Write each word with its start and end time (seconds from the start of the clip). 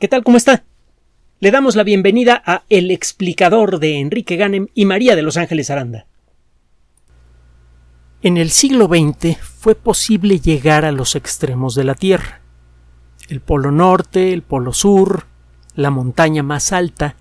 ¿Qué 0.00 0.08
tal? 0.08 0.24
¿Cómo 0.24 0.36
está? 0.36 0.64
Le 1.38 1.52
damos 1.52 1.76
la 1.76 1.84
bienvenida 1.84 2.42
a 2.44 2.64
El 2.68 2.90
explicador 2.90 3.78
de 3.78 4.00
Enrique 4.00 4.34
Ganem 4.34 4.66
y 4.74 4.86
María 4.86 5.14
de 5.14 5.22
Los 5.22 5.36
Ángeles 5.36 5.70
Aranda. 5.70 6.06
En 8.20 8.36
el 8.36 8.50
siglo 8.50 8.86
XX 8.86 9.38
fue 9.38 9.76
posible 9.76 10.40
llegar 10.40 10.84
a 10.84 10.90
los 10.90 11.14
extremos 11.14 11.76
de 11.76 11.84
la 11.84 11.94
Tierra. 11.94 12.40
El 13.28 13.40
polo 13.40 13.70
norte, 13.70 14.32
el 14.32 14.42
polo 14.42 14.72
sur, 14.72 15.26
la 15.76 15.90
montaña 15.90 16.42
más 16.42 16.72
alta, 16.72 17.14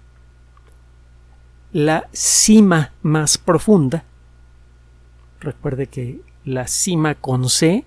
la 1.72 2.10
cima 2.12 2.94
más 3.04 3.38
profunda. 3.38 4.04
Recuerde 5.40 5.86
que 5.86 6.22
la 6.44 6.68
cima 6.68 7.14
con 7.14 7.50
C 7.50 7.86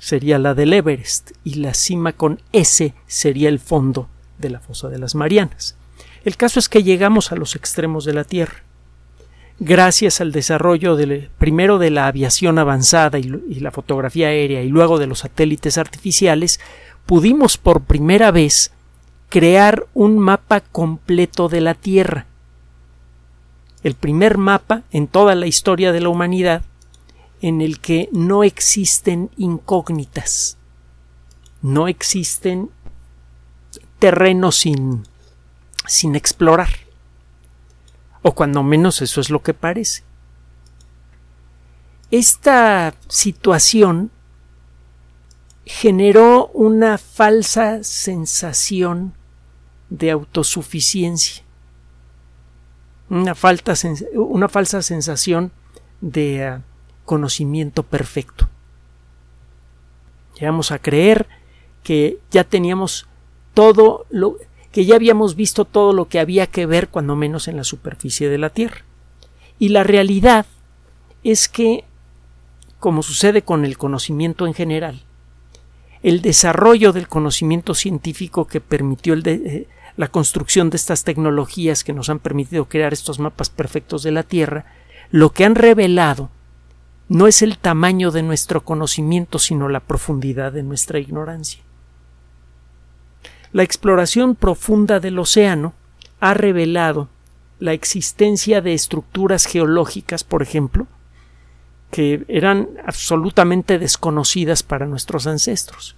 sería 0.00 0.38
la 0.38 0.54
del 0.54 0.72
Everest 0.72 1.32
y 1.44 1.54
la 1.56 1.74
cima 1.74 2.12
con 2.14 2.40
S 2.52 2.94
sería 3.06 3.48
el 3.48 3.60
fondo 3.60 4.08
de 4.38 4.50
la 4.50 4.58
fosa 4.58 4.88
de 4.88 4.98
las 4.98 5.14
Marianas. 5.14 5.76
El 6.24 6.36
caso 6.36 6.58
es 6.58 6.68
que 6.68 6.82
llegamos 6.82 7.30
a 7.30 7.36
los 7.36 7.54
extremos 7.54 8.04
de 8.04 8.14
la 8.14 8.24
Tierra. 8.24 8.64
Gracias 9.58 10.22
al 10.22 10.32
desarrollo 10.32 10.96
primero 11.38 11.78
de 11.78 11.90
la 11.90 12.06
aviación 12.06 12.58
avanzada 12.58 13.18
y, 13.18 13.28
la 13.60 13.70
fotografía 13.70 14.28
aérea 14.28 14.62
y 14.62 14.68
luego 14.68 14.98
de 14.98 15.06
los 15.06 15.20
satélites 15.20 15.76
artificiales, 15.76 16.60
pudimos 17.04 17.58
por 17.58 17.82
primera 17.82 18.30
vez 18.30 18.72
crear 19.28 19.86
un 19.92 20.18
mapa 20.18 20.60
completo 20.60 21.50
de 21.50 21.60
la 21.60 21.74
Tierra. 21.74 22.24
El 23.82 23.94
primer 23.94 24.38
mapa 24.38 24.82
en 24.92 25.06
toda 25.06 25.34
la 25.34 25.46
historia 25.46 25.92
de 25.92 26.00
la 26.00 26.08
humanidad 26.08 26.62
en 27.40 27.60
el 27.60 27.80
que 27.80 28.08
no 28.12 28.44
existen 28.44 29.30
incógnitas, 29.36 30.58
no 31.62 31.88
existen 31.88 32.70
terrenos 33.98 34.56
sin, 34.56 35.04
sin 35.86 36.16
explorar, 36.16 36.70
o 38.22 38.34
cuando 38.34 38.62
menos 38.62 39.00
eso 39.02 39.20
es 39.20 39.30
lo 39.30 39.42
que 39.42 39.54
parece. 39.54 40.04
Esta 42.10 42.94
situación 43.08 44.10
generó 45.64 46.48
una 46.48 46.98
falsa 46.98 47.84
sensación 47.84 49.14
de 49.88 50.10
autosuficiencia, 50.10 51.44
una, 53.08 53.34
una 54.14 54.48
falsa 54.48 54.82
sensación 54.82 55.52
de 56.00 56.44
ah, 56.44 56.62
conocimiento 57.10 57.82
perfecto. 57.82 58.48
Llegamos 60.38 60.70
a 60.70 60.78
creer 60.78 61.26
que 61.82 62.20
ya 62.30 62.44
teníamos 62.44 63.08
todo 63.52 64.06
lo 64.10 64.36
que 64.70 64.84
ya 64.84 64.94
habíamos 64.94 65.34
visto 65.34 65.64
todo 65.64 65.92
lo 65.92 66.06
que 66.06 66.20
había 66.20 66.46
que 66.46 66.66
ver 66.66 66.86
cuando 66.86 67.16
menos 67.16 67.48
en 67.48 67.56
la 67.56 67.64
superficie 67.64 68.28
de 68.28 68.38
la 68.38 68.50
Tierra. 68.50 68.84
Y 69.58 69.70
la 69.70 69.82
realidad 69.82 70.46
es 71.24 71.48
que, 71.48 71.82
como 72.78 73.02
sucede 73.02 73.42
con 73.42 73.64
el 73.64 73.76
conocimiento 73.76 74.46
en 74.46 74.54
general, 74.54 75.02
el 76.04 76.22
desarrollo 76.22 76.92
del 76.92 77.08
conocimiento 77.08 77.74
científico 77.74 78.46
que 78.46 78.60
permitió 78.60 79.14
eh, 79.14 79.66
la 79.96 80.06
construcción 80.06 80.70
de 80.70 80.76
estas 80.76 81.02
tecnologías 81.02 81.82
que 81.82 81.92
nos 81.92 82.08
han 82.08 82.20
permitido 82.20 82.66
crear 82.66 82.92
estos 82.92 83.18
mapas 83.18 83.50
perfectos 83.50 84.04
de 84.04 84.12
la 84.12 84.22
Tierra, 84.22 84.66
lo 85.10 85.30
que 85.32 85.44
han 85.44 85.56
revelado 85.56 86.30
no 87.10 87.26
es 87.26 87.42
el 87.42 87.58
tamaño 87.58 88.12
de 88.12 88.22
nuestro 88.22 88.64
conocimiento, 88.64 89.40
sino 89.40 89.68
la 89.68 89.80
profundidad 89.80 90.52
de 90.52 90.62
nuestra 90.62 91.00
ignorancia. 91.00 91.60
La 93.52 93.64
exploración 93.64 94.36
profunda 94.36 95.00
del 95.00 95.18
océano 95.18 95.74
ha 96.20 96.34
revelado 96.34 97.08
la 97.58 97.72
existencia 97.72 98.60
de 98.60 98.74
estructuras 98.74 99.46
geológicas, 99.46 100.22
por 100.22 100.40
ejemplo, 100.40 100.86
que 101.90 102.24
eran 102.28 102.68
absolutamente 102.86 103.80
desconocidas 103.80 104.62
para 104.62 104.86
nuestros 104.86 105.26
ancestros. 105.26 105.96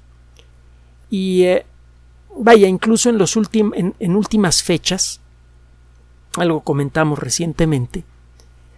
Y 1.10 1.42
eh, 1.42 1.66
vaya, 2.34 2.68
incluso 2.68 3.10
en, 3.10 3.94
en 3.98 4.16
últimas 4.16 4.62
fechas, 4.62 5.20
algo 6.38 6.62
comentamos 6.62 7.18
recientemente, 7.18 8.02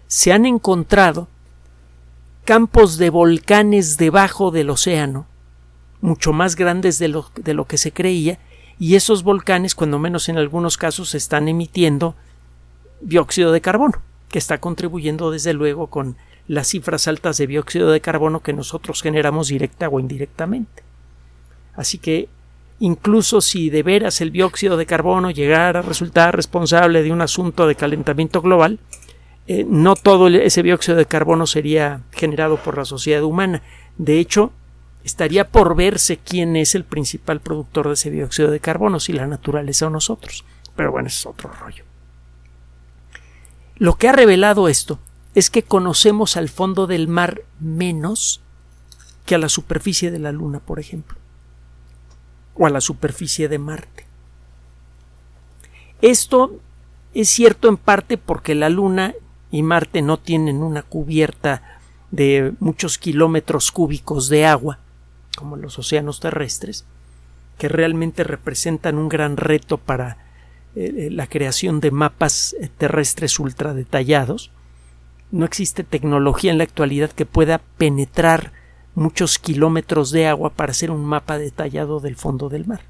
se 0.09 0.33
han 0.33 0.47
encontrado 0.47 1.29
campos 2.45 2.99
de 2.99 3.11
volcanes 3.11 3.97
debajo 3.97 4.51
del 4.51 4.71
océano, 4.71 5.27
mucho 6.01 6.33
más 6.33 6.57
grandes 6.57 6.99
de 6.99 7.09
lo, 7.09 7.31
de 7.37 7.55
lo 7.55 7.67
que 7.67 7.79
se 7.79 7.93
creía, 7.93 8.39
y 8.79 8.97
esos 8.97 9.23
volcanes, 9.23 9.75
cuando 9.75 9.99
menos 9.99 10.29
en 10.29 10.37
algunos 10.37 10.77
casos, 10.77 11.15
están 11.15 11.49
emitiendo 11.49 12.15
dióxido 13.01 13.53
de 13.53 13.61
carbono, 13.61 14.03
que 14.29 14.39
está 14.39 14.59
contribuyendo 14.59 15.31
desde 15.31 15.55
luego 15.55 15.87
con 15.89 16.17
las 16.47 16.69
cifras 16.69 17.09
altas 17.09 17.39
de 17.39 17.47
dióxido 17.47 17.91
de 17.91 18.01
carbono 18.01 18.41
que 18.41 18.53
nosotros 18.53 19.01
generamos 19.01 19.49
directa 19.49 19.89
o 19.89 19.99
indirectamente. 19.99 20.83
Así 21.75 21.99
que 21.99 22.29
incluso 22.81 23.41
si 23.41 23.71
de 23.71 23.83
veras 23.83 24.21
el 24.21 24.33
dióxido 24.33 24.77
de 24.77 24.87
carbono 24.87 25.31
llegara 25.31 25.79
a 25.79 25.83
resultar 25.83 26.37
responsable 26.37 27.03
de 27.03 27.13
un 27.13 27.23
asunto 27.23 27.67
de 27.67 27.77
calentamiento 27.77 28.43
global, 28.43 28.79
eh, 29.47 29.67
no 29.69 29.95
todo 29.95 30.29
ese 30.29 30.63
dióxido 30.63 30.97
de 30.97 31.07
carbono 31.07 31.47
sería 31.47 32.01
generado 32.13 32.57
por 32.57 32.79
la 32.79 32.85
sociedad 32.85 33.23
humana. 33.23 33.63
De 33.99 34.19
hecho, 34.19 34.53
estaría 35.05 35.49
por 35.49 35.77
verse 35.77 36.17
quién 36.17 36.57
es 36.57 36.75
el 36.75 36.85
principal 36.85 37.41
productor 37.41 37.89
de 37.89 37.95
ese 37.95 38.11
dióxido 38.11 38.51
de 38.51 38.61
carbono, 38.61 39.01
si 39.01 39.13
la 39.13 39.27
naturaleza 39.27 39.87
o 39.87 39.91
nosotros. 39.91 40.45
Pero 40.77 40.93
bueno, 40.93 41.09
ese 41.09 41.19
es 41.19 41.27
otro 41.27 41.51
rollo. 41.53 41.85
Lo 43.77 43.97
que 43.97 44.09
ha 44.09 44.13
revelado 44.13 44.69
esto 44.69 44.99
es 45.35 45.51
que 45.51 45.63
conocemos 45.63 46.37
al 46.37 46.49
fondo 46.49 46.87
del 46.87 47.09
mar 47.09 47.43
menos 47.61 48.41
que 49.27 49.35
a 49.35 49.39
la 49.39 49.49
superficie 49.49 50.11
de 50.11 50.19
la 50.19 50.33
Luna, 50.33 50.61
por 50.61 50.81
ejemplo, 50.81 51.19
o 52.55 52.67
a 52.67 52.71
la 52.71 52.81
superficie 52.81 53.49
de 53.49 53.59
Marte. 53.59 54.07
Esto 56.03 56.61
es 57.15 57.29
cierto 57.29 57.69
en 57.69 57.77
parte 57.77 58.17
porque 58.17 58.55
la 58.55 58.69
Luna 58.69 59.15
y 59.55 59.63
Marte 59.63 60.03
no 60.03 60.17
tienen 60.17 60.65
una 60.65 60.83
cubierta 60.83 61.79
de 62.11 62.55
muchos 62.59 62.99
kilómetros 62.99 63.71
cúbicos 63.71 64.29
de 64.29 64.47
agua, 64.47 64.81
como 65.37 65.55
los 65.55 65.79
océanos 65.79 66.19
terrestres, 66.19 66.85
que 67.57 67.69
realmente 67.69 68.25
representan 68.25 68.99
un 68.99 69.09
gran 69.09 69.37
reto 69.37 69.79
para 69.79 70.17
eh, 70.75 70.93
eh, 70.97 71.09
la 71.13 71.29
creación 71.29 71.79
de 71.79 71.93
mapas 71.93 72.57
eh, 72.61 72.69
terrestres 72.79 73.39
ultra 73.39 73.75
detallados. 73.75 74.51
No 75.31 75.45
existe 75.45 75.85
tecnología 75.85 76.51
en 76.51 76.59
la 76.59 76.65
actualidad 76.65 77.13
que 77.13 77.25
pueda 77.25 77.61
penetrar 77.79 78.51
muchos 78.97 79.39
kilómetros 79.39 80.11
de 80.11 80.27
agua 80.27 80.51
para 80.51 80.73
hacer 80.73 80.91
un 80.91 81.05
mapa 81.05 81.39
detallado 81.39 82.01
del 82.01 82.17
fondo 82.17 82.49
del 82.49 82.67
mar. 82.67 82.81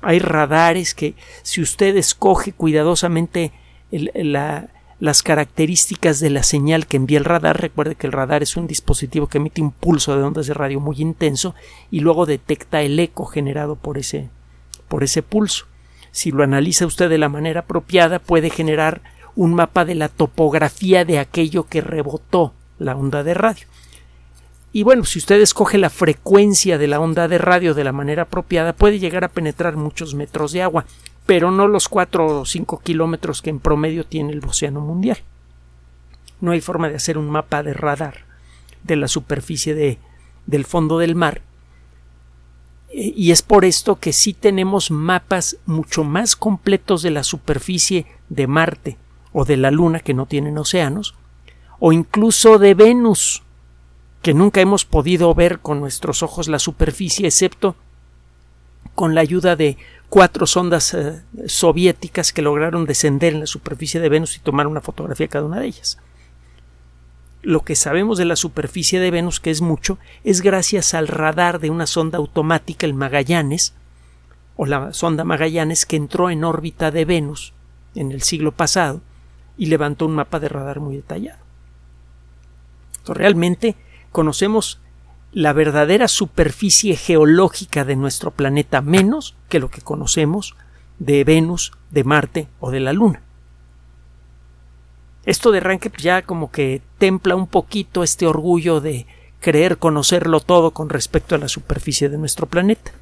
Hay 0.00 0.18
radares 0.18 0.92
que, 0.92 1.14
si 1.44 1.62
usted 1.62 1.96
escoge 1.96 2.50
cuidadosamente 2.50 3.52
la, 3.92 4.70
las 5.04 5.22
características 5.22 6.18
de 6.18 6.30
la 6.30 6.42
señal 6.42 6.86
que 6.86 6.96
envía 6.96 7.18
el 7.18 7.26
radar. 7.26 7.60
Recuerde 7.60 7.94
que 7.94 8.06
el 8.06 8.12
radar 8.14 8.42
es 8.42 8.56
un 8.56 8.66
dispositivo 8.66 9.26
que 9.26 9.36
emite 9.36 9.60
un 9.60 9.70
pulso 9.70 10.16
de 10.16 10.22
ondas 10.22 10.46
de 10.46 10.54
radio 10.54 10.80
muy 10.80 10.96
intenso 10.98 11.54
y 11.90 12.00
luego 12.00 12.24
detecta 12.24 12.80
el 12.80 12.98
eco 12.98 13.26
generado 13.26 13.76
por 13.76 13.98
ese, 13.98 14.30
por 14.88 15.04
ese 15.04 15.22
pulso. 15.22 15.66
Si 16.10 16.30
lo 16.30 16.42
analiza 16.42 16.86
usted 16.86 17.10
de 17.10 17.18
la 17.18 17.28
manera 17.28 17.60
apropiada, 17.60 18.18
puede 18.18 18.48
generar 18.48 19.02
un 19.36 19.52
mapa 19.52 19.84
de 19.84 19.94
la 19.94 20.08
topografía 20.08 21.04
de 21.04 21.18
aquello 21.18 21.66
que 21.66 21.82
rebotó 21.82 22.54
la 22.78 22.96
onda 22.96 23.22
de 23.22 23.34
radio. 23.34 23.66
Y 24.72 24.84
bueno, 24.84 25.04
si 25.04 25.18
usted 25.18 25.38
escoge 25.38 25.76
la 25.76 25.90
frecuencia 25.90 26.78
de 26.78 26.86
la 26.86 26.98
onda 26.98 27.28
de 27.28 27.36
radio 27.36 27.74
de 27.74 27.84
la 27.84 27.92
manera 27.92 28.22
apropiada, 28.22 28.72
puede 28.72 28.98
llegar 28.98 29.22
a 29.24 29.28
penetrar 29.28 29.76
muchos 29.76 30.14
metros 30.14 30.52
de 30.52 30.62
agua 30.62 30.86
pero 31.26 31.50
no 31.50 31.68
los 31.68 31.88
4 31.88 32.40
o 32.40 32.44
5 32.44 32.80
kilómetros 32.80 33.42
que 33.42 33.50
en 33.50 33.60
promedio 33.60 34.04
tiene 34.04 34.32
el 34.32 34.44
océano 34.44 34.80
mundial. 34.80 35.18
No 36.40 36.52
hay 36.52 36.60
forma 36.60 36.88
de 36.88 36.96
hacer 36.96 37.16
un 37.16 37.30
mapa 37.30 37.62
de 37.62 37.72
radar 37.72 38.24
de 38.82 38.96
la 38.96 39.08
superficie 39.08 39.74
de, 39.74 39.98
del 40.46 40.64
fondo 40.64 40.98
del 40.98 41.14
mar. 41.14 41.40
E, 42.90 43.12
y 43.16 43.30
es 43.32 43.42
por 43.42 43.64
esto 43.64 43.96
que 43.96 44.12
sí 44.12 44.34
tenemos 44.34 44.90
mapas 44.90 45.56
mucho 45.66 46.04
más 46.04 46.36
completos 46.36 47.02
de 47.02 47.10
la 47.10 47.24
superficie 47.24 48.06
de 48.28 48.46
Marte 48.46 48.98
o 49.32 49.44
de 49.44 49.56
la 49.56 49.70
Luna 49.70 50.00
que 50.00 50.14
no 50.14 50.26
tienen 50.26 50.58
océanos, 50.58 51.14
o 51.80 51.92
incluso 51.92 52.58
de 52.58 52.74
Venus, 52.74 53.42
que 54.22 54.32
nunca 54.32 54.60
hemos 54.60 54.84
podido 54.84 55.34
ver 55.34 55.58
con 55.58 55.80
nuestros 55.80 56.22
ojos 56.22 56.48
la 56.48 56.58
superficie, 56.58 57.26
excepto 57.26 57.74
con 58.94 59.14
la 59.14 59.22
ayuda 59.22 59.56
de 59.56 59.76
cuatro 60.14 60.46
sondas 60.46 60.94
eh, 60.94 61.24
soviéticas 61.48 62.32
que 62.32 62.40
lograron 62.40 62.86
descender 62.86 63.32
en 63.32 63.40
la 63.40 63.48
superficie 63.48 63.98
de 63.98 64.08
Venus 64.08 64.36
y 64.36 64.38
tomar 64.38 64.68
una 64.68 64.80
fotografía 64.80 65.26
cada 65.26 65.44
una 65.44 65.58
de 65.58 65.66
ellas. 65.66 65.98
Lo 67.42 67.64
que 67.64 67.74
sabemos 67.74 68.16
de 68.16 68.24
la 68.24 68.36
superficie 68.36 69.00
de 69.00 69.10
Venus, 69.10 69.40
que 69.40 69.50
es 69.50 69.60
mucho, 69.60 69.98
es 70.22 70.40
gracias 70.40 70.94
al 70.94 71.08
radar 71.08 71.58
de 71.58 71.68
una 71.70 71.88
sonda 71.88 72.18
automática, 72.18 72.86
el 72.86 72.94
Magallanes, 72.94 73.74
o 74.54 74.66
la 74.66 74.92
sonda 74.92 75.24
Magallanes 75.24 75.84
que 75.84 75.96
entró 75.96 76.30
en 76.30 76.44
órbita 76.44 76.92
de 76.92 77.04
Venus 77.04 77.52
en 77.96 78.12
el 78.12 78.22
siglo 78.22 78.52
pasado 78.52 79.00
y 79.58 79.66
levantó 79.66 80.06
un 80.06 80.14
mapa 80.14 80.38
de 80.38 80.48
radar 80.48 80.78
muy 80.78 80.94
detallado. 80.94 81.40
Entonces, 82.98 83.16
realmente 83.16 83.74
conocemos 84.12 84.78
la 85.34 85.52
verdadera 85.52 86.06
superficie 86.06 86.96
geológica 86.96 87.84
de 87.84 87.96
nuestro 87.96 88.30
planeta 88.30 88.80
menos 88.80 89.34
que 89.48 89.58
lo 89.58 89.68
que 89.68 89.80
conocemos 89.82 90.54
de 91.00 91.24
Venus, 91.24 91.72
de 91.90 92.04
Marte 92.04 92.48
o 92.60 92.70
de 92.70 92.78
la 92.78 92.92
Luna. 92.92 93.20
Esto 95.26 95.50
de 95.50 95.58
arranque 95.58 95.90
ya 95.98 96.22
como 96.22 96.52
que 96.52 96.82
templa 96.98 97.34
un 97.34 97.48
poquito 97.48 98.04
este 98.04 98.26
orgullo 98.26 98.80
de 98.80 99.06
creer 99.40 99.78
conocerlo 99.78 100.38
todo 100.38 100.70
con 100.70 100.88
respecto 100.88 101.34
a 101.34 101.38
la 101.38 101.48
superficie 101.48 102.08
de 102.08 102.16
nuestro 102.16 102.46
planeta. 102.46 102.92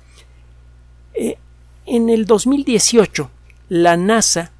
Eh, 1.12 1.36
en 1.84 2.08
el 2.08 2.24
2018, 2.24 3.30
la 3.68 3.98
NASA 3.98 4.52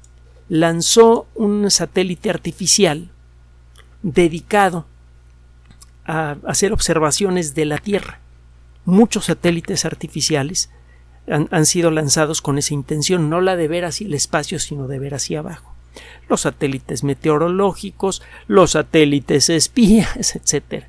lanzó 0.47 1.25
un 1.33 1.71
satélite 1.71 2.29
artificial 2.29 3.09
dedicado 4.03 4.85
a 6.05 6.37
hacer 6.45 6.73
observaciones 6.73 7.55
de 7.55 7.65
la 7.65 7.77
Tierra. 7.77 8.19
Muchos 8.85 9.25
satélites 9.25 9.85
artificiales 9.85 10.69
han, 11.27 11.65
sido 11.65 11.89
lanzados 11.89 12.41
con 12.41 12.57
esa 12.57 12.73
intención, 12.73 13.29
no 13.29 13.39
la 13.39 13.55
de 13.55 13.67
ver 13.67 13.85
hacia 13.85 14.07
el 14.07 14.13
espacio, 14.13 14.59
sino 14.59 14.87
de 14.87 14.99
ver 14.99 15.15
hacia 15.15 15.39
abajo. 15.39 15.73
Los 16.27 16.41
satélites 16.41 17.03
meteorológicos, 17.03 18.21
los 18.47 18.71
satélites 18.71 19.49
espías, 19.49 20.35
etc. 20.35 20.85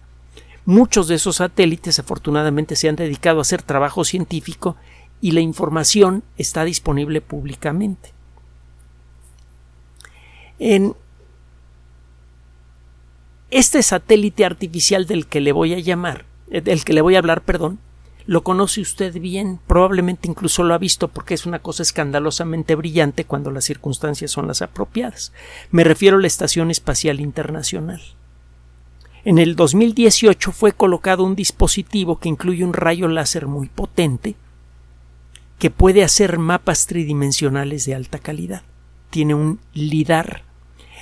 Muchos 0.64 1.08
de 1.08 1.16
esos 1.16 1.36
satélites 1.36 1.98
afortunadamente 1.98 2.74
se 2.74 2.88
han 2.88 2.96
dedicado 2.96 3.38
a 3.38 3.42
hacer 3.42 3.62
trabajo 3.62 4.04
científico 4.04 4.76
y 5.20 5.32
la 5.32 5.40
información 5.40 6.24
está 6.36 6.64
disponible 6.64 7.20
públicamente. 7.20 8.12
En 10.58 10.96
este 13.50 13.82
satélite 13.82 14.44
artificial 14.44 15.06
del 15.06 15.26
que 15.26 15.40
le 15.40 15.52
voy 15.52 15.74
a 15.74 15.78
llamar, 15.78 16.24
eh, 16.50 16.60
del 16.60 16.84
que 16.84 16.92
le 16.92 17.00
voy 17.00 17.16
a 17.16 17.18
hablar, 17.18 17.42
perdón, 17.42 17.78
lo 18.26 18.42
conoce 18.42 18.80
usted 18.80 19.20
bien, 19.20 19.60
probablemente 19.66 20.28
incluso 20.28 20.62
lo 20.62 20.72
ha 20.72 20.78
visto 20.78 21.08
porque 21.08 21.34
es 21.34 21.44
una 21.44 21.58
cosa 21.58 21.82
escandalosamente 21.82 22.74
brillante 22.74 23.24
cuando 23.24 23.50
las 23.50 23.64
circunstancias 23.64 24.30
son 24.30 24.46
las 24.46 24.62
apropiadas. 24.62 25.32
Me 25.70 25.84
refiero 25.84 26.16
a 26.16 26.20
la 26.20 26.26
Estación 26.26 26.70
Espacial 26.70 27.20
Internacional. 27.20 28.00
En 29.26 29.38
el 29.38 29.56
2018 29.56 30.52
fue 30.52 30.72
colocado 30.72 31.24
un 31.24 31.34
dispositivo 31.34 32.18
que 32.18 32.28
incluye 32.28 32.64
un 32.64 32.72
rayo 32.72 33.08
láser 33.08 33.46
muy 33.46 33.68
potente 33.68 34.36
que 35.58 35.70
puede 35.70 36.02
hacer 36.02 36.38
mapas 36.38 36.86
tridimensionales 36.86 37.86
de 37.86 37.94
alta 37.94 38.18
calidad. 38.18 38.62
Tiene 39.10 39.34
un 39.34 39.60
LIDAR. 39.72 40.42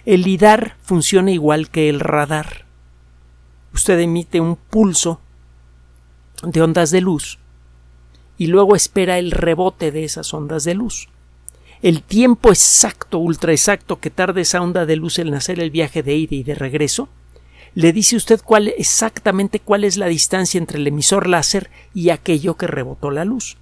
El 0.05 0.23
LIDAR 0.23 0.77
funciona 0.83 1.31
igual 1.31 1.71
que 1.71 1.89
el 1.89 2.01
radar. 2.01 2.65
Usted 3.73 4.01
emite 4.01 4.41
un 4.41 4.57
pulso 4.57 5.21
de 6.43 6.61
ondas 6.61 6.91
de 6.91 7.01
luz 7.01 7.39
y 8.37 8.49
luego 8.49 8.75
espera 8.75 9.21
el 9.21 9.31
rebote 9.31 9.93
de 9.93 10.03
esas 10.03 10.35
ondas 10.35 10.65
de 10.65 10.75
luz. 10.75 11.09
El 11.83 12.03
tiempo 12.03 12.49
exacto, 12.49 13.19
ultra 13.19 13.53
exacto 13.53 14.01
que 14.01 14.11
tarda 14.11 14.41
esa 14.41 14.61
onda 14.61 14.87
de 14.87 14.97
luz 14.97 15.21
en 15.21 15.35
hacer 15.35 15.61
el 15.61 15.71
viaje 15.71 16.03
de 16.03 16.17
ida 16.17 16.35
y 16.35 16.43
de 16.43 16.57
regreso, 16.57 17.09
le 17.75 17.93
dice 17.93 18.17
usted 18.17 18.41
cuál 18.45 18.69
exactamente 18.77 19.61
cuál 19.61 19.85
es 19.85 19.97
la 19.97 20.07
distancia 20.07 20.59
entre 20.59 20.79
el 20.79 20.87
emisor 20.87 21.29
láser 21.29 21.71
y 21.95 22.11
aquello 22.11 22.57
que 22.57 22.67
rebotó 22.67 23.13
la 23.13 23.25
luz. 23.25 23.57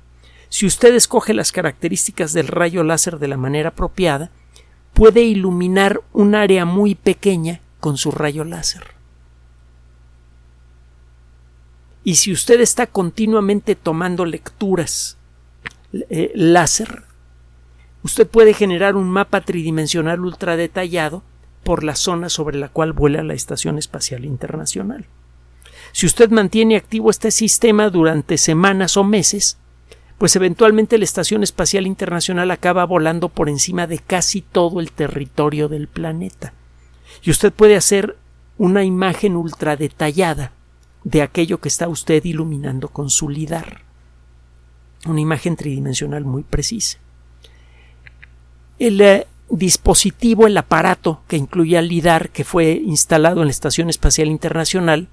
Si 0.48 0.66
usted 0.66 0.94
escoge 0.94 1.34
las 1.34 1.52
características 1.52 2.32
del 2.32 2.48
rayo 2.48 2.82
láser 2.82 3.18
de 3.18 3.28
la 3.28 3.36
manera 3.36 3.68
apropiada, 3.68 4.30
puede 4.92 5.22
iluminar 5.22 6.00
un 6.12 6.34
área 6.34 6.64
muy 6.64 6.94
pequeña 6.94 7.60
con 7.80 7.96
su 7.96 8.10
rayo 8.10 8.44
láser. 8.44 8.82
Y 12.04 12.16
si 12.16 12.32
usted 12.32 12.60
está 12.60 12.86
continuamente 12.86 13.74
tomando 13.74 14.24
lecturas 14.24 15.18
eh, 15.92 16.32
láser, 16.34 17.04
usted 18.02 18.26
puede 18.26 18.54
generar 18.54 18.96
un 18.96 19.10
mapa 19.10 19.42
tridimensional 19.42 20.20
ultra 20.20 20.56
detallado 20.56 21.22
por 21.62 21.84
la 21.84 21.94
zona 21.94 22.28
sobre 22.28 22.58
la 22.58 22.68
cual 22.68 22.92
vuela 22.92 23.22
la 23.22 23.34
Estación 23.34 23.78
Espacial 23.78 24.24
Internacional. 24.24 25.06
Si 25.92 26.06
usted 26.06 26.30
mantiene 26.30 26.76
activo 26.76 27.10
este 27.10 27.30
sistema 27.30 27.90
durante 27.90 28.38
semanas 28.38 28.96
o 28.96 29.04
meses, 29.04 29.58
pues 30.20 30.36
eventualmente 30.36 30.98
la 30.98 31.04
Estación 31.04 31.42
Espacial 31.42 31.86
Internacional 31.86 32.50
acaba 32.50 32.84
volando 32.84 33.30
por 33.30 33.48
encima 33.48 33.86
de 33.86 33.98
casi 33.98 34.42
todo 34.42 34.80
el 34.80 34.92
territorio 34.92 35.66
del 35.66 35.88
planeta. 35.88 36.52
Y 37.22 37.30
usted 37.30 37.50
puede 37.50 37.74
hacer 37.74 38.18
una 38.58 38.84
imagen 38.84 39.34
ultra 39.34 39.78
detallada 39.78 40.52
de 41.04 41.22
aquello 41.22 41.58
que 41.58 41.70
está 41.70 41.88
usted 41.88 42.22
iluminando 42.22 42.88
con 42.88 43.08
su 43.08 43.30
lidar. 43.30 43.80
Una 45.06 45.22
imagen 45.22 45.56
tridimensional 45.56 46.26
muy 46.26 46.42
precisa. 46.42 46.98
El 48.78 49.00
eh, 49.00 49.26
dispositivo, 49.48 50.46
el 50.46 50.58
aparato 50.58 51.22
que 51.28 51.38
incluye 51.38 51.78
al 51.78 51.88
lidar 51.88 52.28
que 52.28 52.44
fue 52.44 52.72
instalado 52.72 53.40
en 53.40 53.46
la 53.46 53.52
Estación 53.52 53.88
Espacial 53.88 54.28
Internacional, 54.28 55.08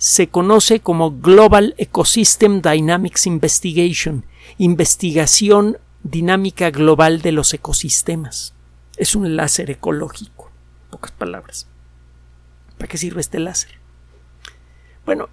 se 0.00 0.28
conoce 0.30 0.80
como 0.80 1.20
Global 1.20 1.74
Ecosystem 1.76 2.62
Dynamics 2.62 3.26
Investigation, 3.26 4.24
investigación 4.56 5.76
dinámica 6.02 6.70
global 6.70 7.20
de 7.20 7.32
los 7.32 7.52
ecosistemas. 7.52 8.54
Es 8.96 9.14
un 9.14 9.36
láser 9.36 9.70
ecológico, 9.70 10.50
pocas 10.88 11.10
palabras. 11.10 11.66
¿Para 12.78 12.88
qué 12.88 12.96
sirve 12.96 13.20
este 13.20 13.40
láser? 13.40 13.72
Bueno, 15.04 15.28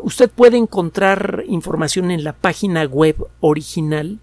usted 0.00 0.30
puede 0.30 0.56
encontrar 0.56 1.44
información 1.46 2.10
en 2.10 2.24
la 2.24 2.32
página 2.32 2.84
web 2.84 3.16
original 3.40 4.20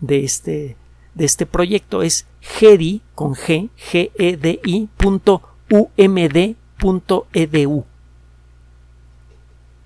de 0.00 0.24
este, 0.24 0.76
de 1.14 1.24
este 1.24 1.46
proyecto. 1.46 2.02
Es 2.02 2.26
gedi 2.40 3.00
con 3.14 3.36
g, 3.36 3.70
g 3.76 4.10
e 4.18 4.36
d 4.36 4.60
umd.edu. 5.96 7.84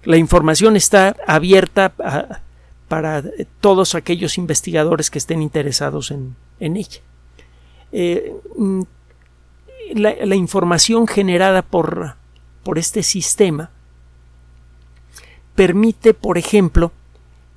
La 0.09 0.17
información 0.17 0.75
está 0.75 1.15
abierta 1.27 1.93
para 2.89 3.23
todos 3.61 3.95
aquellos 3.95 4.39
investigadores 4.39 5.11
que 5.11 5.19
estén 5.19 5.43
interesados 5.43 6.11
en, 6.11 6.35
ella. 6.59 7.03
Eh, 7.93 8.35
mm, 8.57 8.83
la, 9.97 10.35
información 10.35 11.07
generada 11.07 11.61
por, 11.61 12.15
por 12.63 12.79
este 12.79 13.03
sistema 13.03 13.71
permite, 15.55 16.15
por 16.15 16.39
ejemplo, 16.39 16.91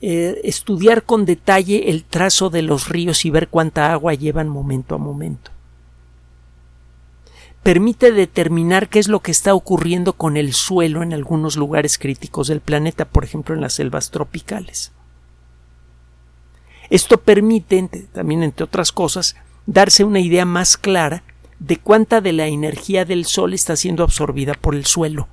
eh, 0.02 0.42
estudiar 0.44 1.04
con 1.04 1.24
detalle 1.24 1.90
el 1.90 2.04
trazo 2.04 2.50
de 2.50 2.64
los 2.64 2.90
ríos 2.90 3.24
y 3.24 3.30
ver 3.30 3.48
cuánta 3.48 3.94
agua 3.94 4.14
llevan 4.14 4.50
momento 4.50 4.96
a 4.96 4.98
momento. 4.98 5.52
Permite 7.64 8.12
determinar 8.12 8.90
qué 8.90 9.00
es 9.00 9.08
lo 9.08 9.20
que 9.20 9.32
está 9.32 9.54
ocurriendo 9.54 10.14
con 10.14 10.36
el 10.36 10.54
suelo 10.54 11.04
en 11.04 11.14
algunos 11.14 11.58
lugares 11.58 11.98
críticos 11.98 12.48
del 12.48 12.60
planeta, 12.60 13.06
por 13.06 13.24
ejemplo 13.24 13.54
en 13.54 13.62
las 13.62 13.74
selvas 13.74 14.10
tropicales. 14.10 14.92
Esto 16.90 17.22
permite, 17.22 17.88
también 18.12 18.44
entre 18.44 18.66
otras 18.66 18.92
cosas, 18.92 19.36
darse 19.66 20.04
una 20.04 20.20
idea 20.20 20.46
más 20.46 20.76
clara 20.76 21.24
de 21.60 21.78
cuánta 21.78 22.20
de 22.20 22.34
la 22.34 22.48
energía 22.48 23.06
del 23.06 23.26
Sol 23.26 23.54
está 23.54 23.76
siendo 23.76 24.04
absorbida 24.04 24.54
por 24.56 24.74
el 24.74 24.86
suelo. 24.86 25.28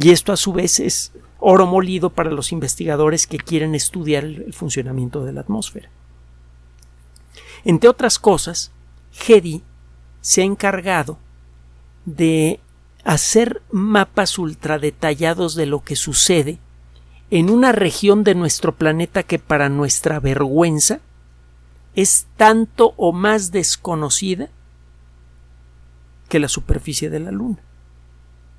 Y 0.00 0.10
esto 0.10 0.32
a 0.32 0.38
su 0.38 0.54
vez 0.54 0.80
es 0.80 1.12
oro 1.38 1.66
molido 1.66 2.10
para 2.10 2.30
los 2.30 2.52
investigadores 2.52 3.26
que 3.26 3.36
quieren 3.36 3.74
estudiar 3.74 4.24
el, 4.24 4.54
funcionamiento 4.54 5.24
de 5.24 5.32
la 5.34 5.42
atmósfera. 5.42 5.90
Entre 7.64 7.90
otras 7.90 8.18
cosas, 8.18 8.72
GEDI 9.12 9.62
se 10.22 10.40
ha 10.40 10.44
encargado 10.44 11.18
de 12.06 12.60
hacer 13.04 13.60
mapas 13.70 14.38
ultradetallados 14.38 15.54
de 15.54 15.66
lo 15.66 15.84
que 15.84 15.96
sucede 15.96 16.58
en 17.30 17.50
una 17.50 17.72
región 17.72 18.24
de 18.24 18.34
nuestro 18.34 18.74
planeta 18.74 19.22
que 19.24 19.38
para 19.38 19.68
nuestra 19.68 20.20
vergüenza 20.20 21.00
es 21.94 22.26
tanto 22.36 22.94
o 22.96 23.12
más 23.12 23.52
desconocida 23.52 24.48
que 26.28 26.38
la 26.38 26.48
superficie 26.48 27.10
de 27.10 27.20
la 27.20 27.30
Luna. 27.30 27.58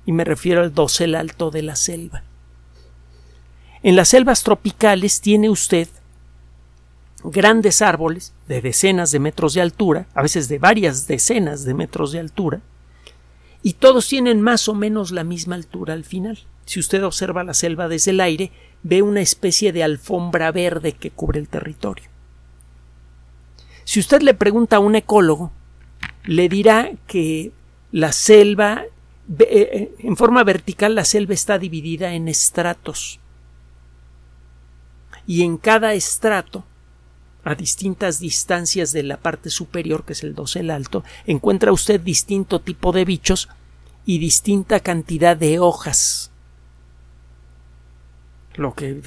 Y 0.06 0.12
me 0.12 0.24
refiero 0.24 0.60
al 0.60 0.74
dosel 0.74 1.14
alto 1.14 1.50
de 1.50 1.62
la 1.62 1.76
selva. 1.76 2.22
En 3.82 3.96
las 3.96 4.10
selvas 4.10 4.42
tropicales 4.42 5.20
tiene 5.20 5.50
usted 5.50 5.88
grandes 7.24 7.80
árboles 7.82 8.34
de 8.46 8.60
decenas 8.60 9.10
de 9.10 9.18
metros 9.18 9.54
de 9.54 9.62
altura, 9.62 10.06
a 10.14 10.22
veces 10.22 10.48
de 10.48 10.58
varias 10.58 11.06
decenas 11.06 11.64
de 11.64 11.74
metros 11.74 12.12
de 12.12 12.20
altura, 12.20 12.60
y 13.62 13.74
todos 13.74 14.06
tienen 14.06 14.42
más 14.42 14.68
o 14.68 14.74
menos 14.74 15.10
la 15.10 15.24
misma 15.24 15.54
altura 15.54 15.94
al 15.94 16.04
final. 16.04 16.38
Si 16.66 16.78
usted 16.78 17.02
observa 17.02 17.44
la 17.44 17.54
selva 17.54 17.88
desde 17.88 18.10
el 18.10 18.20
aire, 18.20 18.52
ve 18.82 19.00
una 19.00 19.22
especie 19.22 19.72
de 19.72 19.82
alfombra 19.82 20.52
verde 20.52 20.92
que 20.92 21.10
cubre 21.10 21.40
el 21.40 21.48
territorio. 21.48 22.04
Si 23.84 24.00
usted 24.00 24.20
le 24.20 24.34
pregunta 24.34 24.76
a 24.76 24.80
un 24.80 24.94
ecólogo, 24.94 25.50
le 26.24 26.48
dirá 26.50 26.90
que 27.06 27.52
la 27.90 28.12
selva, 28.12 28.84
eh, 29.38 29.46
eh, 29.48 29.94
en 29.98 30.16
forma 30.16 30.44
vertical, 30.44 30.94
la 30.94 31.04
selva 31.04 31.32
está 31.32 31.58
dividida 31.58 32.12
en 32.12 32.28
estratos. 32.28 33.18
Y 35.26 35.42
en 35.42 35.56
cada 35.56 35.94
estrato, 35.94 36.64
a 37.44 37.54
distintas 37.54 38.20
distancias 38.20 38.92
de 38.92 39.02
la 39.02 39.18
parte 39.18 39.50
superior, 39.50 40.04
que 40.04 40.14
es 40.14 40.24
el 40.24 40.34
dosel 40.34 40.70
alto, 40.70 41.04
encuentra 41.26 41.72
usted 41.72 42.00
distinto 42.00 42.60
tipo 42.60 42.92
de 42.92 43.04
bichos 43.04 43.48
y 44.06 44.18
distinta 44.18 44.80
cantidad 44.80 45.36
de 45.36 45.58
hojas. 45.58 46.30
Lo 48.54 48.74
que 48.74 49.02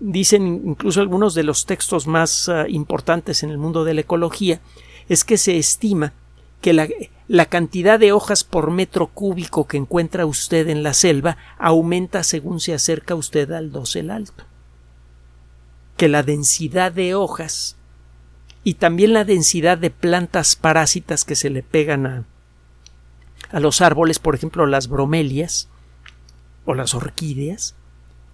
dicen 0.00 0.62
incluso 0.66 1.00
algunos 1.00 1.34
de 1.34 1.44
los 1.44 1.66
textos 1.66 2.06
más 2.06 2.48
ah, 2.48 2.66
importantes 2.68 3.42
en 3.42 3.50
el 3.50 3.58
mundo 3.58 3.84
de 3.84 3.94
la 3.94 4.00
ecología 4.00 4.60
es 5.08 5.24
que 5.24 5.38
se 5.38 5.56
estima 5.56 6.12
que 6.60 6.72
la, 6.72 6.88
la 7.28 7.46
cantidad 7.46 7.98
de 7.98 8.12
hojas 8.12 8.44
por 8.44 8.70
metro 8.70 9.06
cúbico 9.08 9.66
que 9.66 9.76
encuentra 9.76 10.26
usted 10.26 10.68
en 10.68 10.82
la 10.82 10.94
selva 10.94 11.36
aumenta 11.58 12.22
según 12.24 12.60
se 12.60 12.74
acerca 12.74 13.14
usted 13.14 13.50
al 13.52 13.72
dosel 13.72 14.10
alto. 14.10 14.44
Que 16.02 16.08
la 16.08 16.24
densidad 16.24 16.90
de 16.90 17.14
hojas 17.14 17.76
y 18.64 18.74
también 18.74 19.12
la 19.12 19.24
densidad 19.24 19.78
de 19.78 19.90
plantas 19.90 20.56
parásitas 20.56 21.24
que 21.24 21.36
se 21.36 21.48
le 21.48 21.62
pegan 21.62 22.06
a, 22.06 22.24
a 23.52 23.60
los 23.60 23.80
árboles, 23.80 24.18
por 24.18 24.34
ejemplo 24.34 24.66
las 24.66 24.88
bromelias 24.88 25.68
o 26.64 26.74
las 26.74 26.96
orquídeas, 26.96 27.76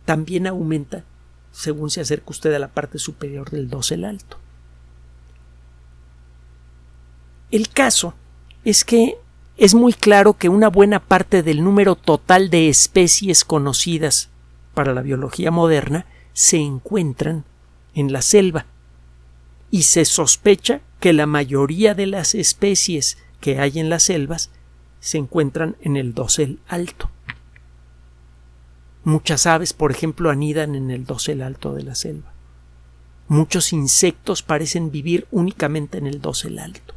también 0.07 0.47
aumenta 0.47 1.05
según 1.53 1.91
se 1.91 2.01
acerca 2.01 2.31
usted 2.31 2.55
a 2.55 2.59
la 2.59 2.69
parte 2.69 2.99
superior 2.99 3.51
del 3.51 3.69
dosel 3.69 4.07
alto. 4.07 4.39
El 7.51 7.69
caso 7.69 8.15
es 8.65 8.83
que 8.83 9.19
es 9.59 9.75
muy 9.75 9.93
claro 9.93 10.39
que 10.39 10.49
una 10.49 10.69
buena 10.69 11.01
parte 11.01 11.43
del 11.43 11.63
número 11.63 11.97
total 11.97 12.49
de 12.49 12.71
especies 12.71 13.45
conocidas 13.45 14.31
para 14.73 14.95
la 14.95 15.03
biología 15.03 15.51
moderna 15.51 16.07
se 16.33 16.57
encuentran 16.57 17.45
en 18.01 18.13
la 18.13 18.23
selva 18.23 18.67
y 19.71 19.83
se 19.83 20.05
sospecha 20.05 20.81
que 21.01 21.13
la 21.13 21.27
mayoría 21.27 21.95
de 21.95 22.07
las 22.07 22.35
especies 22.35 23.19
que 23.41 23.61
hay 23.61 23.79
en 23.79 23.91
las 23.91 24.05
selvas 24.05 24.51
se 25.01 25.19
encuentran 25.19 25.77
en 25.81 25.97
el 25.97 26.15
dosel 26.15 26.59
alto. 26.69 27.11
Muchas 29.05 29.47
aves, 29.47 29.73
por 29.73 29.91
ejemplo, 29.91 30.31
anidan 30.31 30.75
en 30.75 30.91
el 30.91 31.05
dosel 31.05 31.43
alto 31.43 31.75
de 31.75 31.83
la 31.83 31.95
selva. 31.95 32.33
Muchos 33.29 33.73
insectos 33.73 34.43
parecen 34.43 34.91
vivir 34.91 35.27
únicamente 35.31 35.99
en 35.99 36.07
el 36.07 36.21
dosel 36.21 36.59
alto. 36.59 36.95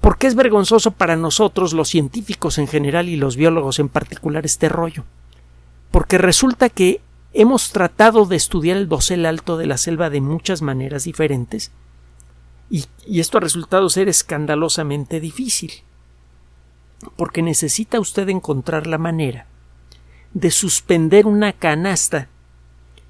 ¿Por 0.00 0.18
qué 0.18 0.26
es 0.26 0.34
vergonzoso 0.34 0.90
para 0.90 1.16
nosotros, 1.16 1.72
los 1.72 1.88
científicos 1.88 2.58
en 2.58 2.66
general 2.66 3.08
y 3.08 3.16
los 3.16 3.36
biólogos 3.36 3.78
en 3.78 3.88
particular, 3.88 4.44
este 4.44 4.68
rollo? 4.68 5.04
Porque 5.90 6.18
resulta 6.18 6.68
que 6.68 7.00
hemos 7.34 7.70
tratado 7.70 8.26
de 8.26 8.36
estudiar 8.36 8.76
el 8.76 8.88
dosel 8.88 9.26
alto 9.26 9.58
de 9.58 9.66
la 9.66 9.76
selva 9.76 10.08
de 10.08 10.20
muchas 10.20 10.62
maneras 10.62 11.04
diferentes 11.04 11.72
y, 12.70 12.86
esto 13.20 13.38
ha 13.38 13.40
resultado 13.40 13.90
ser 13.90 14.08
escandalosamente 14.08 15.20
difícil, 15.20 15.72
porque 17.16 17.42
necesita 17.42 18.00
usted 18.00 18.28
encontrar 18.28 18.86
la 18.86 18.98
manera 18.98 19.46
de 20.32 20.50
suspender 20.50 21.26
una 21.26 21.52
canasta 21.52 22.28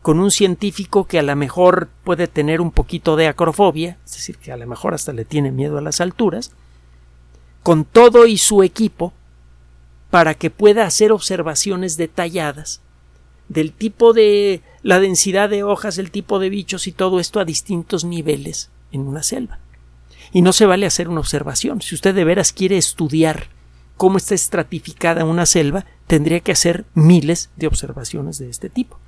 con 0.03 0.19
un 0.19 0.31
científico 0.31 1.07
que 1.07 1.19
a 1.19 1.23
lo 1.23 1.37
mejor 1.37 1.89
puede 2.03 2.27
tener 2.27 2.61
un 2.61 2.73
poquito 2.73 3.17
de 3.17 3.29
acrofobia, 3.29 3.99
es 4.05 4.13
decir, 4.13 4.37
que 4.37 4.53
a 4.53 4.57
lo 4.57 4.67
mejor 4.67 4.93
hasta 4.93 5.13
le 5.13 5.25
tiene 5.25 5.51
miedo 5.51 5.79
a 5.79 5.83
las 5.83 6.01
alturas, 6.01 6.53
con 7.63 7.85
todo 7.85 8.27
y 8.27 8.37
su 8.37 8.63
equipo, 8.63 9.15
para 10.11 10.35
que 10.35 10.51
pueda 10.51 10.85
hacer 10.85 11.13
observaciones 11.13 11.97
detalladas 11.97 12.83
del 13.49 13.73
tipo 13.73 14.13
de 14.13 14.63
la 14.83 15.01
densidad 15.01 15.49
de 15.49 15.63
hojas, 15.63 15.99
el 15.99 16.11
tipo 16.11 16.39
de 16.39 16.51
bichos 16.51 16.87
y 16.87 16.93
todo 16.93 17.21
esto 17.21 17.41
a 17.41 17.45
distintos 17.45 18.05
niveles 18.05 18.71
en 18.93 19.03
una 19.03 19.23
selva. 19.23 19.59
Y 20.33 20.43
no 20.43 20.53
se 20.53 20.67
vale 20.67 20.87
hacer 20.87 21.09
una 21.09 21.21
observación. 21.21 21.81
Si 21.81 21.95
usted 21.95 22.15
de 22.15 22.25
veras 22.25 22.53
quiere 22.53 22.77
estudiar 22.77 23.49
cómo 23.97 24.19
está 24.19 24.35
estratificada 24.35 25.25
una 25.25 25.47
selva, 25.47 25.87
tendría 26.07 26.41
que 26.41 26.53
hacer 26.53 26.85
miles 26.95 27.51
de 27.57 27.67
observaciones 27.67 28.39
de 28.39 28.51
este 28.51 28.69
tipo. 28.69 28.99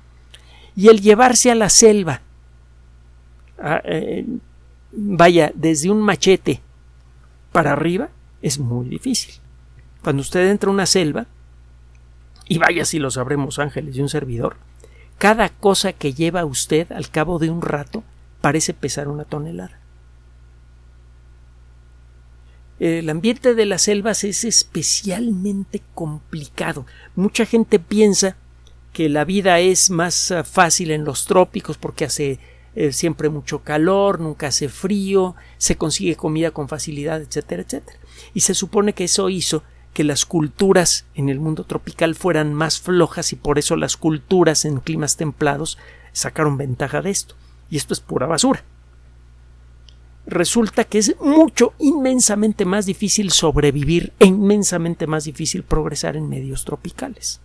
Y 0.75 0.87
el 0.87 1.01
llevarse 1.01 1.51
a 1.51 1.55
la 1.55 1.69
selva, 1.69 2.21
eh, 3.83 4.25
vaya, 4.91 5.51
desde 5.55 5.89
un 5.89 6.01
machete 6.01 6.61
para 7.51 7.73
arriba, 7.73 8.09
es 8.41 8.59
muy 8.59 8.87
difícil. 8.87 9.35
Cuando 10.03 10.21
usted 10.21 10.49
entra 10.49 10.69
a 10.69 10.73
una 10.73 10.85
selva, 10.85 11.27
y 12.47 12.57
vaya 12.57 12.85
si 12.85 12.99
lo 12.99 13.11
sabremos 13.11 13.59
ángeles 13.59 13.95
y 13.95 14.01
un 14.01 14.09
servidor, 14.09 14.57
cada 15.17 15.49
cosa 15.49 15.93
que 15.93 16.13
lleva 16.13 16.45
usted 16.45 16.91
al 16.91 17.09
cabo 17.09 17.39
de 17.39 17.49
un 17.49 17.61
rato 17.61 18.03
parece 18.41 18.73
pesar 18.73 19.07
una 19.07 19.25
tonelada. 19.25 19.79
El 22.79 23.09
ambiente 23.09 23.55
de 23.55 23.65
las 23.65 23.83
selvas 23.83 24.23
es 24.23 24.43
especialmente 24.43 25.81
complicado. 25.95 26.85
Mucha 27.15 27.45
gente 27.45 27.79
piensa 27.79 28.37
que 28.93 29.09
la 29.09 29.25
vida 29.25 29.59
es 29.59 29.89
más 29.89 30.31
ah, 30.31 30.43
fácil 30.43 30.91
en 30.91 31.03
los 31.03 31.25
trópicos 31.25 31.77
porque 31.77 32.05
hace 32.05 32.39
eh, 32.75 32.91
siempre 32.91 33.29
mucho 33.29 33.63
calor, 33.63 34.19
nunca 34.19 34.47
hace 34.47 34.69
frío, 34.69 35.35
se 35.57 35.75
consigue 35.75 36.15
comida 36.15 36.51
con 36.51 36.67
facilidad, 36.67 37.19
etcétera, 37.21 37.63
etcétera. 37.63 37.97
Y 38.35 38.41
se 38.41 38.53
supone 38.53 38.93
que 38.93 39.05
eso 39.05 39.29
hizo 39.29 39.63
que 39.97 40.03
las 40.03 40.27
culturas 40.27 41.07
en 41.15 41.27
el 41.27 41.39
mundo 41.39 41.63
tropical 41.63 42.13
fueran 42.13 42.53
más 42.53 42.79
flojas 42.79 43.33
y 43.33 43.35
por 43.35 43.57
eso 43.57 43.75
las 43.75 43.97
culturas 43.97 44.63
en 44.63 44.79
climas 44.79 45.17
templados 45.17 45.79
sacaron 46.11 46.55
ventaja 46.55 47.01
de 47.01 47.09
esto. 47.09 47.33
Y 47.71 47.77
esto 47.77 47.95
es 47.95 47.99
pura 47.99 48.27
basura. 48.27 48.63
Resulta 50.27 50.83
que 50.83 50.99
es 50.99 51.15
mucho, 51.19 51.73
inmensamente 51.79 52.63
más 52.63 52.85
difícil 52.85 53.31
sobrevivir 53.31 54.13
e 54.19 54.27
inmensamente 54.27 55.07
más 55.07 55.23
difícil 55.23 55.63
progresar 55.63 56.15
en 56.15 56.29
medios 56.29 56.63
tropicales. 56.63 57.41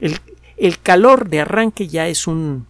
El, 0.00 0.18
el 0.56 0.80
calor 0.80 1.28
de 1.28 1.42
arranque 1.42 1.86
ya 1.86 2.08
es 2.08 2.26
un, 2.26 2.66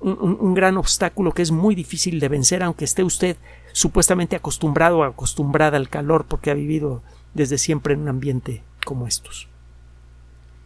un, 0.00 0.54
gran 0.54 0.76
obstáculo 0.76 1.30
que 1.30 1.42
es 1.42 1.52
muy 1.52 1.76
difícil 1.76 2.18
de 2.18 2.28
vencer, 2.28 2.64
aunque 2.64 2.84
esté 2.84 3.04
usted 3.04 3.36
supuestamente 3.70 4.34
acostumbrado 4.34 4.98
o 4.98 5.04
acostumbrada 5.04 5.76
al 5.76 5.88
calor 5.88 6.24
porque 6.26 6.50
ha 6.50 6.54
vivido 6.54 7.00
desde 7.34 7.58
siempre 7.58 7.94
en 7.94 8.00
un 8.00 8.08
ambiente 8.08 8.62
como 8.84 9.06
estos. 9.06 9.48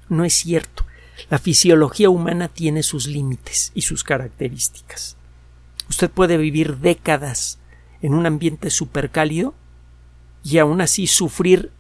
No 0.08 0.24
es 0.24 0.34
cierto. 0.34 0.84
La 1.30 1.38
fisiología 1.38 2.10
humana 2.10 2.48
tiene 2.48 2.82
sus 2.82 3.06
límites 3.06 3.70
y 3.74 3.82
sus 3.82 4.04
características. 4.04 5.16
Usted 5.88 6.10
puede 6.10 6.36
vivir 6.36 6.78
décadas 6.78 7.58
en 8.02 8.14
un 8.14 8.26
ambiente 8.26 8.70
supercálido 8.70 9.54
y 10.42 10.58
aún 10.58 10.80
así 10.80 11.06
sufrir 11.06 11.70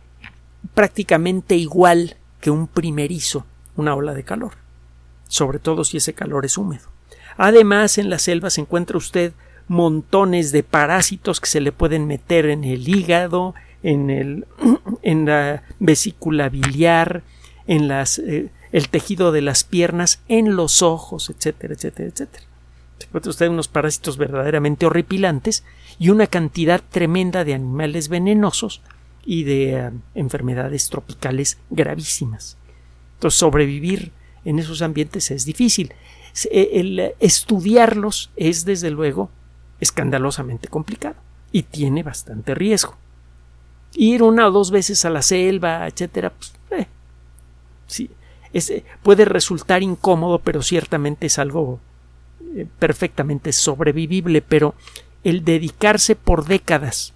prácticamente 0.74 1.56
igual 1.56 2.16
que 2.40 2.50
un 2.50 2.66
primerizo 2.66 3.44
una 3.76 3.94
ola 3.94 4.14
de 4.14 4.24
calor, 4.24 4.52
sobre 5.28 5.58
todo 5.58 5.84
si 5.84 5.96
ese 5.96 6.14
calor 6.14 6.44
es 6.44 6.58
húmedo. 6.58 6.88
Además, 7.36 7.98
en 7.98 8.10
la 8.10 8.18
selva 8.18 8.50
se 8.50 8.60
encuentra 8.60 8.96
usted 8.96 9.32
montones 9.66 10.52
de 10.52 10.62
parásitos 10.62 11.40
que 11.40 11.48
se 11.48 11.60
le 11.60 11.72
pueden 11.72 12.06
meter 12.06 12.46
en 12.46 12.64
el 12.64 12.88
hígado, 12.88 13.54
en, 13.84 14.10
el, 14.10 14.46
en 15.02 15.26
la 15.26 15.62
vesícula 15.78 16.48
biliar, 16.48 17.22
en 17.68 17.86
las, 17.86 18.18
eh, 18.18 18.50
el 18.72 18.88
tejido 18.88 19.30
de 19.30 19.42
las 19.42 19.62
piernas, 19.62 20.20
en 20.28 20.56
los 20.56 20.82
ojos, 20.82 21.30
etcétera, 21.30 21.74
etcétera, 21.74 22.08
etcétera. 22.08 22.44
Se 22.98 23.06
encuentra 23.06 23.30
usted 23.30 23.48
unos 23.48 23.68
parásitos 23.68 24.16
verdaderamente 24.16 24.86
horripilantes 24.86 25.62
y 25.98 26.08
una 26.08 26.26
cantidad 26.26 26.82
tremenda 26.90 27.44
de 27.44 27.54
animales 27.54 28.08
venenosos 28.08 28.80
y 29.24 29.44
de 29.44 29.74
eh, 29.74 29.90
enfermedades 30.14 30.88
tropicales 30.88 31.58
gravísimas. 31.70 32.56
Entonces, 33.14 33.38
sobrevivir 33.38 34.12
en 34.44 34.58
esos 34.58 34.82
ambientes 34.82 35.30
es 35.30 35.44
difícil. 35.44 35.92
Eh, 36.50 36.70
el 36.74 37.14
estudiarlos 37.20 38.30
es, 38.36 38.64
desde 38.64 38.90
luego, 38.90 39.30
escandalosamente 39.80 40.68
complicado 40.68 41.16
y 41.52 41.62
tiene 41.62 42.02
bastante 42.02 42.54
riesgo. 42.54 42.96
Ir 43.94 44.22
una 44.22 44.48
o 44.48 44.50
dos 44.50 44.70
veces 44.70 45.04
a 45.04 45.10
la 45.10 45.22
selva, 45.22 45.86
etcétera, 45.86 46.30
pues, 46.30 46.54
eh, 46.70 46.86
sí, 47.86 48.10
eh, 48.52 48.84
puede 49.02 49.24
resultar 49.24 49.82
incómodo, 49.82 50.40
pero 50.40 50.62
ciertamente 50.62 51.26
es 51.26 51.38
algo 51.38 51.80
perfectamente 52.78 53.52
sobrevivible. 53.52 54.42
Pero 54.42 54.74
el 55.22 55.44
dedicarse 55.44 56.16
por 56.16 56.44
décadas 56.46 57.12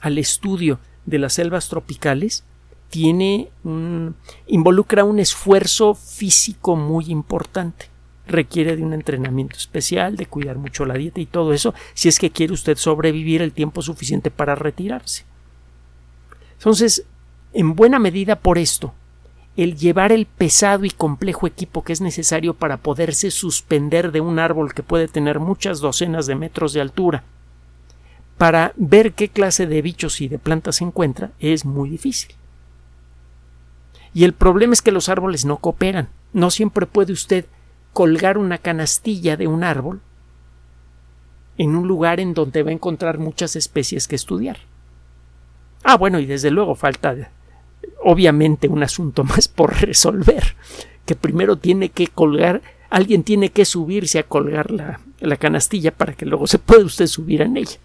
al 0.00 0.18
estudio 0.18 0.78
de 1.06 1.18
las 1.18 1.34
selvas 1.34 1.68
tropicales 1.68 2.44
tiene 2.90 3.48
un, 3.64 4.14
involucra 4.46 5.04
un 5.04 5.18
esfuerzo 5.18 5.94
físico 5.94 6.76
muy 6.76 7.06
importante 7.10 7.92
requiere 8.26 8.76
de 8.76 8.82
un 8.82 8.92
entrenamiento 8.92 9.56
especial, 9.56 10.16
de 10.16 10.26
cuidar 10.26 10.58
mucho 10.58 10.84
la 10.84 10.94
dieta 10.94 11.20
y 11.20 11.26
todo 11.26 11.52
eso, 11.52 11.74
si 11.94 12.08
es 12.08 12.18
que 12.18 12.30
quiere 12.30 12.52
usted 12.52 12.76
sobrevivir 12.76 13.42
el 13.42 13.52
tiempo 13.52 13.82
suficiente 13.82 14.30
para 14.30 14.54
retirarse. 14.54 15.24
Entonces, 16.62 17.04
en 17.54 17.74
buena 17.74 17.98
medida 17.98 18.36
por 18.36 18.56
esto, 18.56 18.94
el 19.56 19.76
llevar 19.76 20.12
el 20.12 20.26
pesado 20.26 20.84
y 20.84 20.90
complejo 20.90 21.48
equipo 21.48 21.82
que 21.82 21.92
es 21.92 22.00
necesario 22.00 22.54
para 22.54 22.76
poderse 22.76 23.32
suspender 23.32 24.12
de 24.12 24.20
un 24.20 24.38
árbol 24.38 24.72
que 24.72 24.84
puede 24.84 25.08
tener 25.08 25.40
muchas 25.40 25.80
docenas 25.80 26.28
de 26.28 26.36
metros 26.36 26.72
de 26.72 26.80
altura, 26.80 27.24
para 28.38 28.74
ver 28.76 29.12
qué 29.14 29.28
clase 29.28 29.66
de 29.66 29.82
bichos 29.82 30.20
y 30.20 30.28
de 30.28 30.38
plantas 30.38 30.76
se 30.76 30.84
encuentra, 30.84 31.32
es 31.40 31.64
muy 31.64 31.90
difícil. 31.90 32.32
Y 34.14 34.22
el 34.22 34.32
problema 34.32 34.72
es 34.72 34.82
que 34.82 34.92
los 34.92 35.08
árboles 35.08 35.44
no 35.44 35.56
cooperan. 35.56 36.10
No 36.32 36.52
siempre 36.52 36.86
puede 36.86 37.12
usted 37.12 37.46
colgar 37.92 38.38
una 38.38 38.58
canastilla 38.58 39.36
de 39.36 39.48
un 39.48 39.64
árbol 39.64 40.00
en 41.58 41.74
un 41.74 41.88
lugar 41.88 42.20
en 42.20 42.34
donde 42.34 42.62
va 42.62 42.70
a 42.70 42.74
encontrar 42.74 43.18
muchas 43.18 43.56
especies 43.56 44.06
que 44.06 44.14
estudiar. 44.14 44.58
Ah, 45.82 45.96
bueno, 45.96 46.18
y 46.18 46.26
desde 46.26 46.50
luego 46.50 46.74
falta 46.74 47.30
obviamente 48.04 48.68
un 48.68 48.82
asunto 48.82 49.24
más 49.24 49.48
por 49.48 49.80
resolver, 49.80 50.56
que 51.06 51.16
primero 51.16 51.56
tiene 51.56 51.88
que 51.88 52.08
colgar, 52.08 52.62
alguien 52.90 53.22
tiene 53.24 53.50
que 53.50 53.64
subirse 53.64 54.18
a 54.18 54.24
colgar 54.24 54.70
la, 54.70 55.00
la 55.20 55.36
canastilla 55.36 55.92
para 55.92 56.12
que 56.12 56.26
luego 56.26 56.46
se 56.46 56.58
pueda 56.58 56.84
usted 56.84 57.06
subir 57.06 57.42
en 57.42 57.56
ella. 57.56 57.78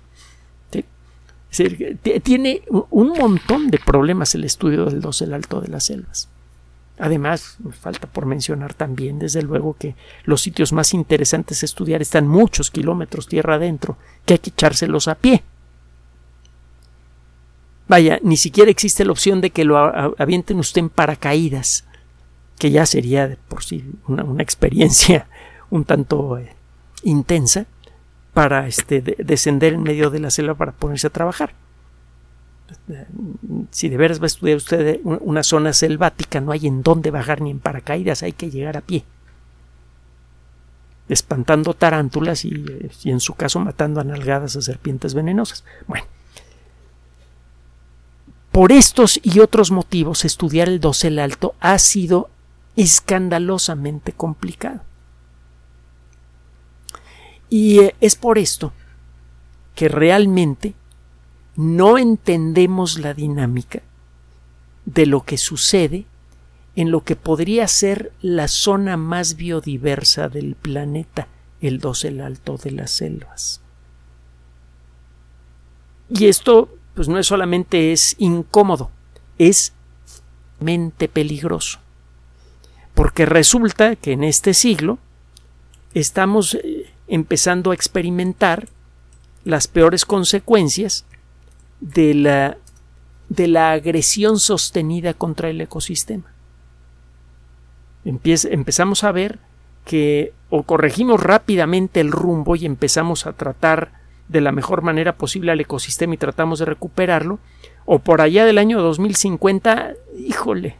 tiene 2.23 2.61
un 2.89 3.09
montón 3.09 3.69
de 3.69 3.79
problemas 3.79 4.35
el 4.35 4.43
estudio 4.43 4.85
del 4.85 5.01
dosel 5.01 5.33
alto 5.33 5.61
de 5.61 5.69
las 5.69 5.85
selvas. 5.85 6.29
Además, 6.99 7.57
falta 7.79 8.07
por 8.07 8.25
mencionar 8.25 8.73
también, 8.73 9.19
desde 9.19 9.43
luego, 9.43 9.75
que 9.77 9.95
los 10.23 10.41
sitios 10.41 10.73
más 10.73 10.95
interesantes 10.95 11.61
a 11.61 11.67
estudiar 11.67 12.01
están 12.01 12.27
muchos 12.27 12.71
kilómetros 12.71 13.27
tierra 13.27 13.55
adentro, 13.55 13.97
que 14.25 14.33
hay 14.33 14.39
que 14.39 14.49
echárselos 14.49 15.07
a 15.07 15.15
pie. 15.15 15.43
Vaya, 17.87 18.19
ni 18.21 18.37
siquiera 18.37 18.69
existe 18.69 19.05
la 19.05 19.11
opción 19.11 19.39
de 19.39 19.51
que 19.51 19.63
lo 19.63 19.77
avienten 19.77 20.59
usted 20.59 20.79
en 20.79 20.89
paracaídas, 20.89 21.85
que 22.59 22.71
ya 22.71 22.85
sería 22.85 23.37
por 23.47 23.63
sí 23.63 23.85
una, 24.07 24.43
experiencia 24.43 25.27
un 25.69 25.85
tanto 25.85 26.37
eh, 26.37 26.53
intensa 27.03 27.65
para 28.33 28.67
este, 28.67 29.01
descender 29.01 29.73
en 29.73 29.83
medio 29.83 30.09
de 30.09 30.19
la 30.19 30.29
selva 30.29 30.55
para 30.55 30.73
ponerse 30.73 31.07
a 31.07 31.11
trabajar. 31.11 31.53
Si 33.71 33.87
de 33.87 33.97
veras 33.97 34.19
va 34.19 34.23
a 34.23 34.27
estudiar 34.27 34.57
usted 34.57 34.99
una 35.03 35.43
zona 35.43 35.71
selvática, 35.71 36.41
no 36.41 36.51
hay 36.51 36.67
en 36.67 36.83
dónde 36.83 37.11
bajar 37.11 37.41
ni 37.41 37.51
en 37.51 37.59
paracaídas, 37.59 38.23
hay 38.23 38.33
que 38.33 38.51
llegar 38.51 38.75
a 38.75 38.81
pie 38.81 39.05
espantando 41.09 41.73
tarántulas 41.73 42.43
y, 42.43 42.65
y, 43.03 43.11
en 43.11 43.21
su 43.21 43.33
caso 43.33 43.61
matando 43.61 44.01
a 44.01 44.03
nalgadas 44.03 44.57
a 44.57 44.61
serpientes 44.61 45.13
venenosas. 45.13 45.63
Bueno, 45.87 46.05
por 48.57 48.71
estos 48.71 49.19
y 49.21 49.39
otros 49.39 49.69
motivos, 49.69 50.25
estudiar 50.25 50.67
el 50.67 50.79
dosel 50.79 51.19
alto 51.19 51.53
ha 51.59 51.77
sido 51.77 52.31
escandalosamente 52.75 54.13
complicado. 54.13 54.81
Y 57.51 57.81
eh, 57.81 57.95
es 58.01 58.15
por 58.15 58.39
esto 58.39 58.73
que 59.75 59.89
realmente 59.89 60.73
no 61.55 61.99
entendemos 61.99 62.97
la 62.97 63.13
dinámica 63.13 63.83
de 64.85 65.05
lo 65.05 65.21
que 65.21 65.37
sucede 65.37 66.07
en 66.75 66.89
lo 66.89 67.03
que 67.03 67.15
podría 67.15 67.67
ser 67.67 68.11
la 68.23 68.47
zona 68.47 68.97
más 68.97 69.35
biodiversa 69.35 70.29
del 70.29 70.55
planeta, 70.55 71.27
el 71.61 71.77
dosel 71.77 72.21
alto 72.21 72.57
de 72.57 72.71
las 72.71 72.89
selvas. 72.89 73.61
Y 76.09 76.25
esto 76.25 76.69
pues 76.97 77.07
no 77.07 77.19
es 77.19 77.27
solamente 77.27 77.91
es 77.91 78.15
incómodo, 78.17 78.89
es 79.37 79.71
mente 80.59 81.07
peligroso. 81.07 81.77
Porque 82.95 83.27
resulta 83.27 83.95
que 83.95 84.13
en 84.13 84.23
este 84.23 84.55
siglo 84.55 84.97
estamos 85.93 86.55
eh, 86.55 86.91
empezando 87.07 87.69
a 87.69 87.75
experimentar 87.75 88.67
las 89.45 89.67
peores 89.67 90.05
consecuencias 90.05 91.05
de 91.81 92.15
la, 92.15 92.57
de 93.29 93.47
la 93.47 93.73
agresión 93.73 94.39
sostenida 94.39 95.13
contra 95.13 95.51
el 95.51 95.61
ecosistema. 95.61 96.33
empezamos 98.03 99.03
a 99.03 99.11
ver 99.11 99.37
que 99.85 100.33
o 100.49 100.63
corregimos 100.63 101.21
rápidamente 101.21 101.99
el 101.99 102.11
rumbo 102.11 102.55
y 102.55 102.65
empezamos 102.65 103.27
a 103.27 103.33
tratar 103.33 103.96
de 104.27 104.41
la 104.41 104.51
mejor 104.51 104.81
manera 104.81 105.15
posible 105.15 105.51
al 105.51 105.59
ecosistema 105.59 106.13
y 106.13 106.17
tratamos 106.17 106.59
de 106.59 106.65
recuperarlo, 106.65 107.39
o 107.85 107.99
por 107.99 108.21
allá 108.21 108.45
del 108.45 108.57
año 108.57 108.81
2050, 108.81 109.93
híjole, 110.17 110.75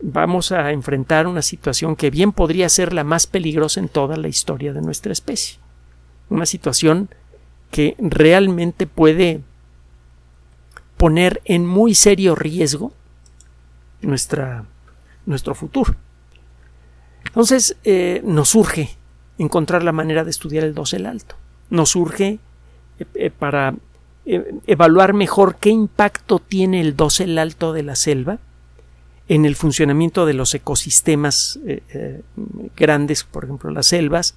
vamos 0.00 0.52
a 0.52 0.72
enfrentar 0.72 1.26
una 1.26 1.42
situación 1.42 1.96
que 1.96 2.10
bien 2.10 2.32
podría 2.32 2.68
ser 2.68 2.92
la 2.92 3.04
más 3.04 3.26
peligrosa 3.26 3.80
en 3.80 3.88
toda 3.88 4.16
la 4.16 4.28
historia 4.28 4.72
de 4.72 4.80
nuestra 4.80 5.12
especie. 5.12 5.58
Una 6.30 6.46
situación 6.46 7.10
que 7.70 7.94
realmente 7.98 8.86
puede 8.86 9.42
poner 10.96 11.42
en 11.44 11.66
muy 11.66 11.94
serio 11.94 12.34
riesgo 12.34 12.92
nuestra, 14.00 14.64
nuestro 15.26 15.54
futuro. 15.54 15.94
Entonces, 17.26 17.76
eh, 17.84 18.22
nos 18.24 18.54
urge 18.54 18.96
encontrar 19.36 19.82
la 19.82 19.92
manera 19.92 20.24
de 20.24 20.30
estudiar 20.30 20.64
el 20.64 20.74
dosel 20.74 21.04
alto 21.04 21.36
nos 21.70 21.90
surge 21.90 22.38
eh, 22.98 23.04
eh, 23.14 23.30
para 23.30 23.74
eh, 24.24 24.54
evaluar 24.66 25.14
mejor 25.14 25.56
qué 25.56 25.70
impacto 25.70 26.38
tiene 26.38 26.80
el 26.80 26.96
dosel 26.96 27.38
alto 27.38 27.72
de 27.72 27.82
la 27.82 27.96
selva 27.96 28.38
en 29.28 29.44
el 29.44 29.56
funcionamiento 29.56 30.24
de 30.24 30.34
los 30.34 30.54
ecosistemas 30.54 31.58
grandes, 32.76 33.24
por 33.24 33.42
ejemplo 33.42 33.72
las 33.72 33.88
selvas, 33.88 34.36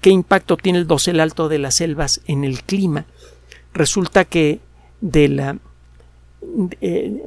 qué 0.00 0.08
impacto 0.08 0.56
tiene 0.56 0.78
el 0.78 0.86
dosel 0.86 1.20
alto 1.20 1.50
de 1.50 1.58
las 1.58 1.74
selvas 1.74 2.22
en 2.26 2.42
el 2.42 2.62
clima. 2.62 3.04
Resulta 3.74 4.24
que 4.24 4.60
de 5.02 5.28
la 5.28 5.58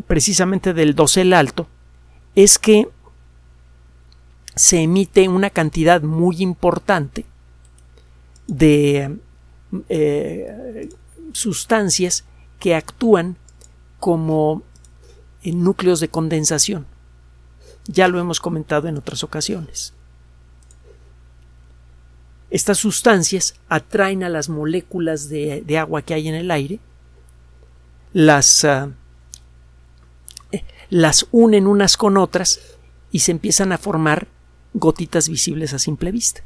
precisamente 0.08 0.74
del 0.74 0.96
dosel 0.96 1.34
alto 1.34 1.68
es 2.34 2.58
que 2.58 2.88
se 4.56 4.82
emite 4.82 5.28
una 5.28 5.52
cantidad 5.52 6.02
muy 6.02 6.38
importante 6.42 7.26
de 8.48 9.16
eh, 9.90 10.90
sustancias 11.34 12.24
que 12.60 12.76
actúan 12.76 13.38
como 14.00 14.64
en 15.44 15.64
núcleos 15.64 16.00
de 16.00 16.10
condensación. 16.10 16.86
Ya 17.88 18.08
lo 18.08 18.20
hemos 18.20 18.40
comentado 18.40 18.88
en 18.88 18.98
otras 18.98 19.24
ocasiones. 19.24 19.94
Estas 22.50 22.78
sustancias 22.78 23.56
atraen 23.68 24.24
a 24.24 24.30
las 24.30 24.50
moléculas 24.50 25.30
de, 25.30 25.78
agua 25.78 26.02
que 26.02 26.14
hay 26.14 26.28
en 26.28 26.36
el 26.36 26.52
aire, 26.52 26.80
las, 28.14 28.64
ah, 28.64 28.92
eh, 30.52 30.64
las 30.90 31.28
unen 31.32 31.68
unas 31.68 31.98
con 31.98 32.18
otras 32.18 32.62
y 33.12 33.20
se 33.20 33.32
empiezan 33.32 33.72
a 33.72 33.78
formar 33.78 34.28
gotitas 34.74 35.28
visibles 35.28 35.74
a 35.74 35.80
simple 35.80 36.12
vista. 36.12 36.44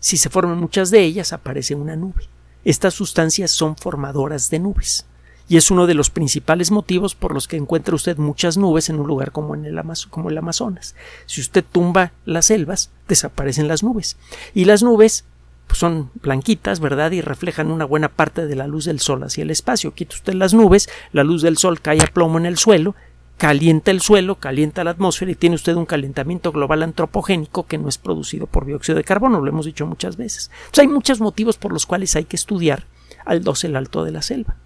Si 0.00 0.16
se 0.16 0.30
forman 0.30 0.58
muchas 0.58 0.90
de 0.90 1.02
ellas, 1.02 1.32
aparece 1.32 1.74
una 1.74 1.96
nube. 1.96 2.28
Estas 2.66 2.94
sustancias 2.94 3.52
son 3.52 3.76
formadoras 3.76 4.50
de 4.50 4.58
nubes 4.58 5.06
y 5.48 5.56
es 5.56 5.70
uno 5.70 5.86
de 5.86 5.94
los 5.94 6.10
principales 6.10 6.72
motivos 6.72 7.14
por 7.14 7.32
los 7.32 7.46
que 7.46 7.56
encuentra 7.56 7.94
usted 7.94 8.16
muchas 8.16 8.56
nubes 8.56 8.90
en 8.90 8.98
un 8.98 9.06
lugar 9.06 9.30
como, 9.30 9.54
en 9.54 9.64
el, 9.64 9.78
Amazonas. 9.78 10.96
Si 11.26 11.40
usted 11.40 11.64
tumba 11.64 12.10
las 12.24 12.46
selvas, 12.46 12.90
desaparecen 13.06 13.68
las 13.68 13.84
nubes. 13.84 14.16
Y 14.52 14.64
las 14.64 14.82
nubes 14.82 15.24
pues, 15.68 15.78
son 15.78 16.10
blanquitas, 16.20 16.80
¿verdad? 16.80 17.12
Y 17.12 17.20
reflejan 17.20 17.70
una 17.70 17.84
buena 17.84 18.08
parte 18.08 18.46
de 18.46 18.56
la 18.56 18.66
luz 18.66 18.86
del 18.86 18.98
sol 18.98 19.22
hacia 19.22 19.42
el 19.42 19.52
espacio. 19.52 19.94
Quita 19.94 20.16
usted 20.16 20.34
las 20.34 20.52
nubes, 20.52 20.88
la 21.12 21.22
luz 21.22 21.42
del 21.42 21.58
sol 21.58 21.80
cae 21.80 22.02
a 22.02 22.08
plomo 22.08 22.36
en 22.36 22.46
el 22.46 22.58
suelo, 22.58 22.96
calienta 23.36 23.90
el 23.90 24.00
suelo, 24.00 24.36
calienta 24.36 24.84
la 24.84 24.92
atmósfera 24.92 25.30
y 25.30 25.34
tiene 25.34 25.56
usted 25.56 25.74
un 25.74 25.86
calentamiento 25.86 26.52
global 26.52 26.82
antropogénico 26.82 27.66
que 27.66 27.78
no 27.78 27.88
es 27.88 27.98
producido 27.98 28.46
por 28.46 28.64
dióxido 28.64 28.96
de 28.96 29.04
carbono, 29.04 29.40
lo 29.40 29.48
hemos 29.48 29.66
dicho 29.66 29.86
muchas 29.86 30.16
veces. 30.16 30.50
hay 30.78 30.88
muchos 30.88 31.20
motivos 31.20 31.56
por 31.56 31.72
los 31.72 31.86
cuales 31.86 32.16
hay 32.16 32.24
que 32.24 32.36
estudiar 32.36 32.84
al 33.24 33.42
dosel 33.42 33.76
alto 33.76 34.04
de 34.04 34.12
la 34.12 34.22
selva. 34.22 34.56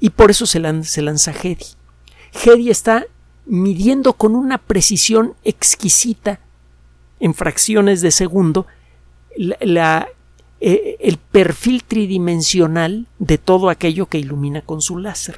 Y 0.00 0.10
por 0.10 0.30
eso 0.30 0.46
se, 0.46 0.58
lanza 0.58 1.32
Hedy. 1.32 1.64
Hedy 2.44 2.70
está 2.70 3.06
midiendo 3.46 4.14
con 4.14 4.34
una 4.34 4.58
precisión 4.58 5.34
exquisita 5.44 6.40
en 7.20 7.34
fracciones 7.34 8.02
de 8.02 8.10
segundo 8.10 8.66
eh, 9.38 10.96
el 11.00 11.18
perfil 11.18 11.84
tridimensional 11.84 13.06
de 13.18 13.38
todo 13.38 13.70
aquello 13.70 14.06
que 14.06 14.18
ilumina 14.18 14.62
con 14.62 14.82
su 14.82 14.98
láser. 14.98 15.36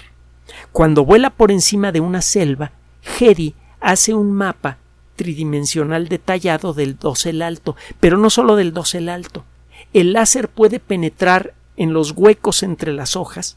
Cuando 0.73 1.05
vuela 1.05 1.31
por 1.31 1.51
encima 1.51 1.93
de 1.93 2.01
una 2.01 2.23
selva, 2.23 2.73
Hedy 3.19 3.55
hace 3.81 4.15
un 4.15 4.33
mapa 4.33 4.79
tridimensional 5.17 6.09
detallado 6.09 6.75
del 6.75 6.97
dosel 6.97 7.43
alto, 7.43 7.77
pero 8.01 8.19
no 8.19 8.31
solo 8.31 8.57
del 8.57 8.73
dosel 8.73 9.09
alto. 9.09 9.45
El 9.93 10.13
láser 10.13 10.49
puede 10.49 10.81
penetrar 10.81 11.55
en 11.77 11.93
los 11.93 12.13
huecos 12.13 12.63
entre 12.63 12.93
las 12.93 13.17
hojas 13.17 13.57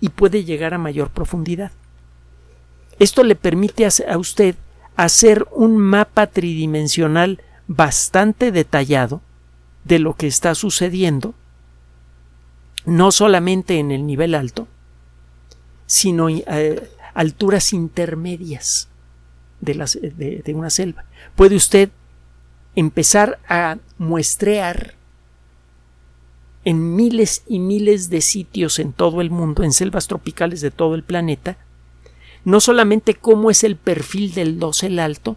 y 0.00 0.10
puede 0.10 0.44
llegar 0.44 0.74
a 0.74 0.78
mayor 0.78 1.10
profundidad. 1.10 1.72
Esto 2.98 3.24
le 3.24 3.34
permite 3.34 3.86
a 3.86 4.18
usted 4.18 4.54
hacer 4.96 5.46
un 5.52 5.78
mapa 5.78 6.26
tridimensional 6.26 7.40
bastante 7.66 8.52
detallado 8.52 9.20
de 9.84 9.98
lo 9.98 10.14
que 10.14 10.26
está 10.26 10.54
sucediendo, 10.54 11.34
no 12.84 13.12
solamente 13.12 13.78
en 13.78 13.90
el 13.90 14.06
nivel 14.06 14.34
alto, 14.34 14.68
sino 15.86 16.28
eh, 16.28 16.90
alturas 17.14 17.72
intermedias 17.72 18.88
de, 19.60 20.42
de 20.44 20.54
una 20.54 20.70
selva. 20.70 21.04
Puede 21.36 21.56
usted 21.56 21.90
empezar 22.74 23.38
a 23.48 23.78
muestrear 23.98 24.94
en 26.64 26.96
miles 26.96 27.42
y 27.46 27.58
miles 27.58 28.08
de 28.10 28.20
sitios 28.20 28.78
en 28.78 28.92
todo 28.92 29.20
el 29.20 29.30
mundo, 29.30 29.62
en 29.62 29.72
selvas 29.72 30.08
tropicales 30.08 30.60
de 30.60 30.70
todo 30.70 30.94
el 30.94 31.02
planeta, 31.02 31.58
no 32.44 32.60
solamente 32.60 33.14
cómo 33.14 33.50
es 33.50 33.64
el 33.64 33.76
perfil 33.76 34.34
del 34.34 34.58
dosel 34.58 34.98
alto, 34.98 35.36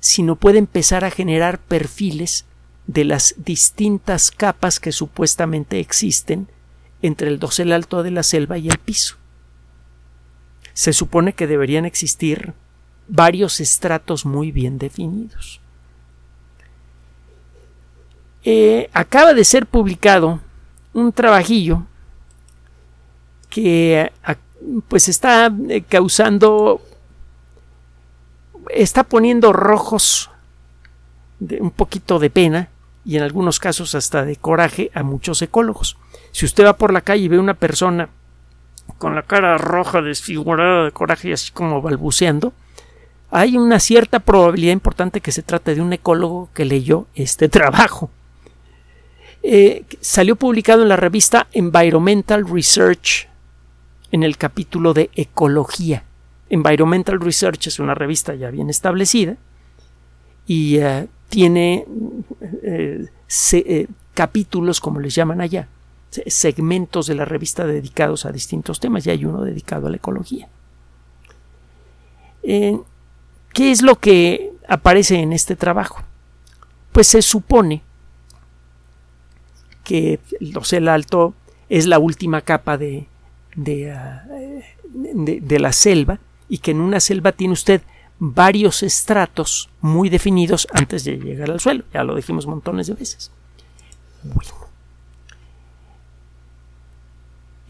sino 0.00 0.36
puede 0.36 0.58
empezar 0.58 1.04
a 1.04 1.10
generar 1.10 1.58
perfiles 1.58 2.46
de 2.86 3.04
las 3.04 3.34
distintas 3.38 4.30
capas 4.30 4.80
que 4.80 4.92
supuestamente 4.92 5.78
existen 5.78 6.48
entre 7.00 7.28
el 7.28 7.38
dosel 7.38 7.72
alto 7.72 8.02
de 8.02 8.10
la 8.10 8.22
selva 8.22 8.58
y 8.58 8.68
el 8.68 8.78
piso. 8.78 9.16
Se 10.74 10.92
supone 10.92 11.32
que 11.32 11.46
deberían 11.46 11.84
existir 11.84 12.54
varios 13.08 13.60
estratos 13.60 14.24
muy 14.24 14.52
bien 14.52 14.78
definidos. 14.78 15.60
Eh, 18.44 18.90
acaba 18.92 19.34
de 19.34 19.44
ser 19.44 19.66
publicado 19.66 20.40
un 20.94 21.12
trabajillo 21.12 21.86
que 23.48 24.10
pues 24.88 25.08
está 25.08 25.52
eh, 25.68 25.82
causando 25.82 26.80
está 28.70 29.04
poniendo 29.04 29.52
rojos 29.52 30.30
de 31.38 31.60
un 31.60 31.70
poquito 31.70 32.18
de 32.18 32.30
pena 32.30 32.68
y 33.04 33.16
en 33.16 33.22
algunos 33.22 33.58
casos 33.58 33.94
hasta 33.94 34.24
de 34.24 34.36
coraje 34.36 34.90
a 34.94 35.02
muchos 35.02 35.42
ecólogos. 35.42 35.96
Si 36.30 36.44
usted 36.44 36.64
va 36.64 36.76
por 36.76 36.92
la 36.92 37.00
calle 37.00 37.24
y 37.24 37.28
ve 37.28 37.38
una 37.38 37.54
persona 37.54 38.08
con 39.02 39.16
la 39.16 39.24
cara 39.24 39.58
roja, 39.58 40.00
desfigurada 40.00 40.84
de 40.84 40.92
coraje 40.92 41.30
y 41.30 41.32
así 41.32 41.50
como 41.50 41.82
balbuceando, 41.82 42.52
hay 43.32 43.56
una 43.56 43.80
cierta 43.80 44.20
probabilidad 44.20 44.74
importante 44.74 45.20
que 45.20 45.32
se 45.32 45.42
trate 45.42 45.74
de 45.74 45.80
un 45.80 45.92
ecólogo 45.92 46.50
que 46.54 46.64
leyó 46.64 47.08
este 47.16 47.48
trabajo. 47.58 48.10
Eh, 49.42 49.86
salió 50.00 50.36
publicado 50.36 50.82
en 50.82 50.88
la 50.88 50.94
revista 50.94 51.48
Environmental 51.50 52.48
Research 52.48 53.28
en 54.12 54.22
el 54.22 54.36
capítulo 54.36 54.94
de 54.94 55.10
ecología. 55.16 56.04
Environmental 56.48 57.18
Research 57.18 57.66
es 57.66 57.80
una 57.80 57.96
revista 57.96 58.36
ya 58.36 58.52
bien 58.52 58.70
establecida 58.70 59.36
y 60.46 60.76
eh, 60.76 61.08
tiene 61.28 61.86
eh, 62.62 63.88
capítulos, 64.14 64.80
como 64.80 65.00
les 65.00 65.12
llaman 65.12 65.40
allá, 65.40 65.66
segmentos 66.26 67.06
de 67.06 67.14
la 67.14 67.24
revista 67.24 67.66
dedicados 67.66 68.26
a 68.26 68.32
distintos 68.32 68.80
temas 68.80 69.06
y 69.06 69.10
hay 69.10 69.24
uno 69.24 69.42
dedicado 69.42 69.86
a 69.86 69.90
la 69.90 69.96
ecología. 69.96 70.48
¿Qué 72.42 73.70
es 73.70 73.82
lo 73.82 73.98
que 73.98 74.52
aparece 74.68 75.16
en 75.16 75.32
este 75.32 75.56
trabajo? 75.56 76.02
Pues 76.92 77.08
se 77.08 77.22
supone 77.22 77.82
que 79.84 80.20
el 80.40 80.52
dosel 80.52 80.88
alto 80.88 81.34
es 81.68 81.86
la 81.86 81.98
última 81.98 82.40
capa 82.42 82.76
de, 82.76 83.06
Ah, 83.56 84.22
de, 84.94 85.40
de, 85.42 85.58
la 85.58 85.72
selva 85.72 86.18
y 86.48 86.58
que 86.58 86.70
en 86.70 86.80
una 86.80 87.00
selva 87.00 87.32
tiene 87.32 87.52
usted 87.52 87.82
varios 88.18 88.82
estratos 88.82 89.68
muy 89.80 90.08
definidos 90.08 90.66
antes 90.72 91.04
de 91.04 91.18
llegar 91.18 91.50
al 91.50 91.60
suelo. 91.60 91.84
Ya 91.92 92.02
lo 92.02 92.14
dijimos 92.14 92.46
montones 92.46 92.86
de 92.86 92.94
veces. 92.94 93.30
Bueno. 94.22 94.71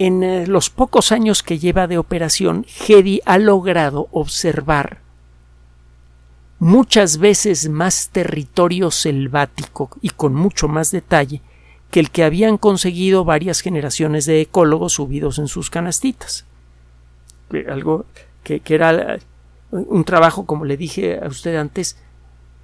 En 0.05 0.25
eh, 0.25 0.49
los 0.49 0.69
pocos 0.69 1.13
años 1.13 1.45
que 1.45 1.61
lleva 1.61 1.87
de 1.87 1.97
operación, 1.97 2.67
Hedy 2.89 3.21
ha 3.25 3.39
logrado 3.39 4.09
observar 4.11 4.99
muchas 6.59 7.19
veces 7.19 7.69
más 7.69 8.09
territorio 8.09 8.91
selvático 8.91 9.91
y 10.01 10.09
con 10.09 10.35
mucho 10.35 10.67
más 10.67 10.91
detalle 10.91 11.41
que 11.93 12.01
el 12.01 12.11
que 12.11 12.25
habían 12.25 12.59
conseguido 12.59 13.25
varias 13.25 13.61
generaciones 13.61 14.27
de 14.27 14.41
ecólogos 14.41 14.95
subidos 14.95 15.39
en 15.39 15.47
sus 15.47 15.71
canastitas. 15.71 16.47
Algo 17.69 18.05
que, 18.43 18.61
era 18.71 19.21
un 19.71 20.03
trabajo, 20.03 20.47
como 20.47 20.65
le 20.65 20.77
dije 20.77 21.21
a 21.23 21.29
usted 21.29 21.55
antes, 21.55 21.97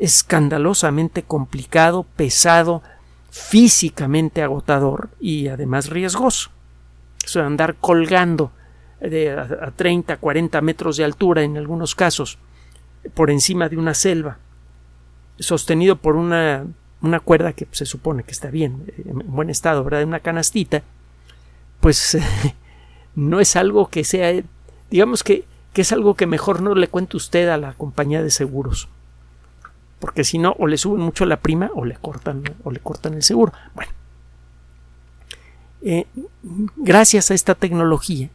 escandalosamente 0.01 1.23
complicado, 1.23 2.05
pesado, 2.17 2.83
físicamente 3.31 4.43
agotador 4.43 5.11
y 5.21 5.47
además 5.47 5.89
riesgoso. 5.89 6.51
De 7.35 7.41
andar 7.41 7.77
colgando 7.77 8.53
de 9.01 9.31
a, 9.31 9.73
30, 9.75 10.17
40 10.17 10.61
metros 10.61 10.97
de 10.97 11.05
altura 11.05 11.43
en 11.43 11.57
algunos 11.57 11.95
casos 11.95 12.39
por 13.15 13.31
encima 13.31 13.69
de 13.69 13.77
una 13.77 13.95
selva, 13.95 14.39
sostenido 15.39 15.97
por 15.97 16.17
una 16.17 16.67
una 17.01 17.21
cuerda 17.21 17.53
que 17.53 17.69
se 17.71 17.87
supone 17.87 18.25
que 18.25 18.33
está 18.33 18.51
bien, 18.51 18.93
en 19.05 19.23
buen 19.27 19.51
estado, 19.51 19.85
¿verdad? 19.85 20.05
Una 20.05 20.21
canastita, 20.21 20.83
pues 21.81 22.19
no 23.15 23.41
es 23.41 23.57
algo 23.57 23.89
que 23.89 24.05
sea, 24.05 24.43
digamos 24.91 25.23
que, 25.23 25.45
que 25.73 25.83
es 25.83 25.93
algo 25.93 26.15
que 26.15 26.27
mejor 26.27 26.61
no 26.61 26.75
le 26.75 26.89
cuente 26.89 27.17
usted 27.17 27.49
a 27.49 27.57
la 27.57 27.75
compañía 27.75 28.23
de 28.23 28.31
seguros. 28.31 28.89
Porque 30.01 30.25
si 30.25 30.39
no, 30.39 30.55
o 30.59 30.67
le 30.67 30.79
suben 30.79 31.01
mucho 31.01 31.27
la 31.27 31.39
prima 31.39 31.71
o 31.75 31.85
le 31.85 31.97
cortan, 31.97 32.43
o 32.65 32.71
le 32.71 32.79
cortan 32.81 33.15
el 33.15 33.23
seguro. 33.23 33.53
Bueno, 33.75 33.93
eh, 35.83 36.07
gracias 36.77 37.31
a 37.31 37.35
esta 37.35 37.55
tecnología, 37.55 38.31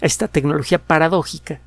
a 0.00 0.06
esta 0.06 0.28
tecnología 0.28 0.78
paradójica, 0.78 1.60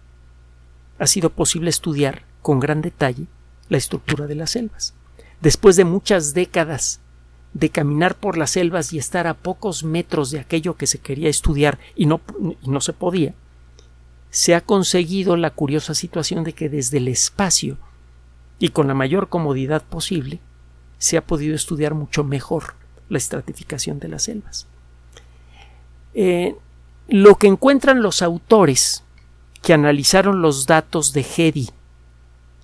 ha 1.00 1.08
sido 1.08 1.32
posible 1.32 1.69
estudiar 1.69 2.24
con 2.41 2.60
gran 2.60 2.82
detalle 2.82 3.26
la 3.69 3.78
estructura 3.78 4.28
de 4.28 4.36
las 4.36 4.52
selvas. 4.52 4.93
Después 5.41 5.76
de 5.76 5.86
muchas 5.86 6.34
décadas 6.34 7.00
de 7.54 7.69
caminar 7.69 8.15
por 8.15 8.38
las 8.38 8.52
selvas 8.52 8.93
y 8.93 8.97
estar 8.97 9.28
a 9.28 9.34
pocos 9.34 9.84
metros 9.84 10.32
de 10.32 10.39
aquello 10.39 10.78
que 10.78 10.88
se 10.88 11.00
quería 11.00 11.30
estudiar 11.30 11.80
y 11.95 12.06
no, 12.06 12.21
no 12.65 12.82
se 12.82 12.93
podía, 12.93 13.34
se 14.30 14.56
ha 14.56 14.62
conseguido 14.62 15.36
la 15.36 15.50
curiosa 15.50 15.93
situación 15.93 16.43
de 16.43 16.54
que 16.54 16.69
desde 16.69 16.97
el 16.97 17.08
espacio 17.08 17.78
y 18.60 18.69
con 18.69 18.88
la 18.88 18.93
mayor 18.93 19.28
comodidad 19.28 19.84
posible 19.84 20.39
se 20.97 21.17
ha 21.17 21.26
podido 21.26 21.56
estudiar 21.56 21.95
mucho 21.95 22.24
mejor 22.24 22.76
la 23.12 23.17
estratificación 23.17 24.00
de 24.00 24.08
las 24.08 24.24
selvas. 24.24 24.67
Eh, 26.13 26.56
lo 27.10 27.36
que 27.36 27.47
encuentran 27.47 28.02
los 28.02 28.21
autores 28.21 29.04
que 29.62 29.74
analizaron 29.74 30.41
los 30.41 30.65
datos 30.65 31.12
de 31.12 31.21
Hedy 31.21 31.69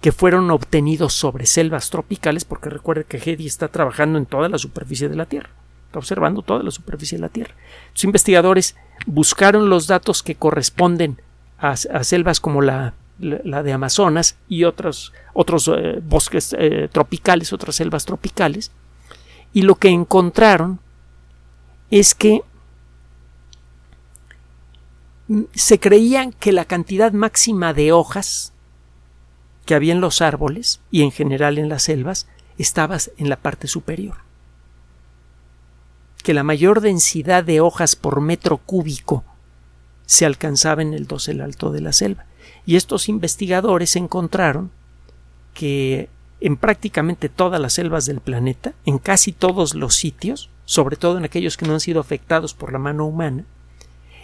que 0.01 0.11
fueron 0.11 0.49
obtenidos 0.51 1.13
sobre 1.13 1.45
selvas 1.45 1.89
tropicales, 1.89 2.45
porque 2.45 2.69
recuerde 2.69 3.03
que 3.03 3.17
Hedy 3.17 3.45
está 3.45 3.67
trabajando 3.67 4.17
en 4.17 4.25
toda 4.25 4.47
la 4.47 4.57
superficie 4.57 5.09
de 5.09 5.15
la 5.15 5.25
Tierra, 5.25 5.49
está 5.87 5.99
observando 5.99 6.43
toda 6.43 6.63
la 6.63 6.71
superficie 6.71 7.17
de 7.17 7.23
la 7.23 7.29
Tierra. 7.29 7.55
Los 7.93 8.05
investigadores 8.05 8.75
buscaron 9.05 9.69
los 9.69 9.87
datos 9.87 10.23
que 10.23 10.35
corresponden 10.35 11.19
a, 11.57 11.75
selvas 11.75 12.39
como 12.39 12.61
la, 12.61 12.93
de 13.17 13.73
Amazonas 13.73 14.37
y 14.47 14.63
otros, 14.63 15.11
otros 15.33 15.67
eh, 15.67 15.99
bosques 16.01 16.55
eh, 16.57 16.87
tropicales, 16.91 17.51
otras 17.51 17.75
selvas 17.75 18.05
tropicales, 18.05 18.71
y 19.57 19.63
lo 19.63 19.73
que 19.73 19.89
encontraron 19.89 20.79
es 21.89 22.13
que 22.13 22.43
se 25.55 25.79
creían 25.79 26.31
que 26.31 26.51
la 26.51 26.65
cantidad 26.65 27.11
máxima 27.11 27.73
de 27.73 27.91
hojas 27.91 28.53
que 29.65 29.73
había 29.73 29.93
en 29.93 29.99
los 29.99 30.21
árboles 30.21 30.79
y 30.91 31.01
en 31.01 31.11
general 31.11 31.57
en 31.57 31.69
las 31.69 31.81
selvas 31.81 32.27
estabas 32.59 33.09
en 33.17 33.29
la 33.29 33.37
parte 33.37 33.67
superior. 33.67 34.17
Que 36.21 36.35
la 36.35 36.43
mayor 36.43 36.81
densidad 36.81 37.43
de 37.43 37.59
hojas 37.59 37.95
por 37.95 38.21
metro 38.21 38.57
cúbico 38.57 39.23
se 40.05 40.27
alcanzaba 40.27 40.83
en 40.83 40.93
el 40.93 41.07
dosel 41.07 41.41
alto 41.41 41.71
de 41.71 41.81
la 41.81 41.93
selva. 41.93 42.27
Y 42.67 42.75
estos 42.75 43.09
investigadores 43.09 43.95
encontraron 43.95 44.69
que 45.55 46.09
en 46.39 46.57
prácticamente 46.57 47.29
todas 47.29 47.59
las 47.59 47.73
selvas 47.73 48.05
del 48.05 48.21
planeta, 48.21 48.73
en 48.85 48.99
casi 48.99 49.31
todos 49.31 49.73
los 49.73 49.95
sitios, 49.95 50.49
sobre 50.65 50.95
todo 50.95 51.17
en 51.17 51.25
aquellos 51.25 51.57
que 51.57 51.65
no 51.65 51.73
han 51.73 51.79
sido 51.79 51.99
afectados 51.99 52.53
por 52.53 52.71
la 52.71 52.79
mano 52.79 53.05
humana, 53.05 53.45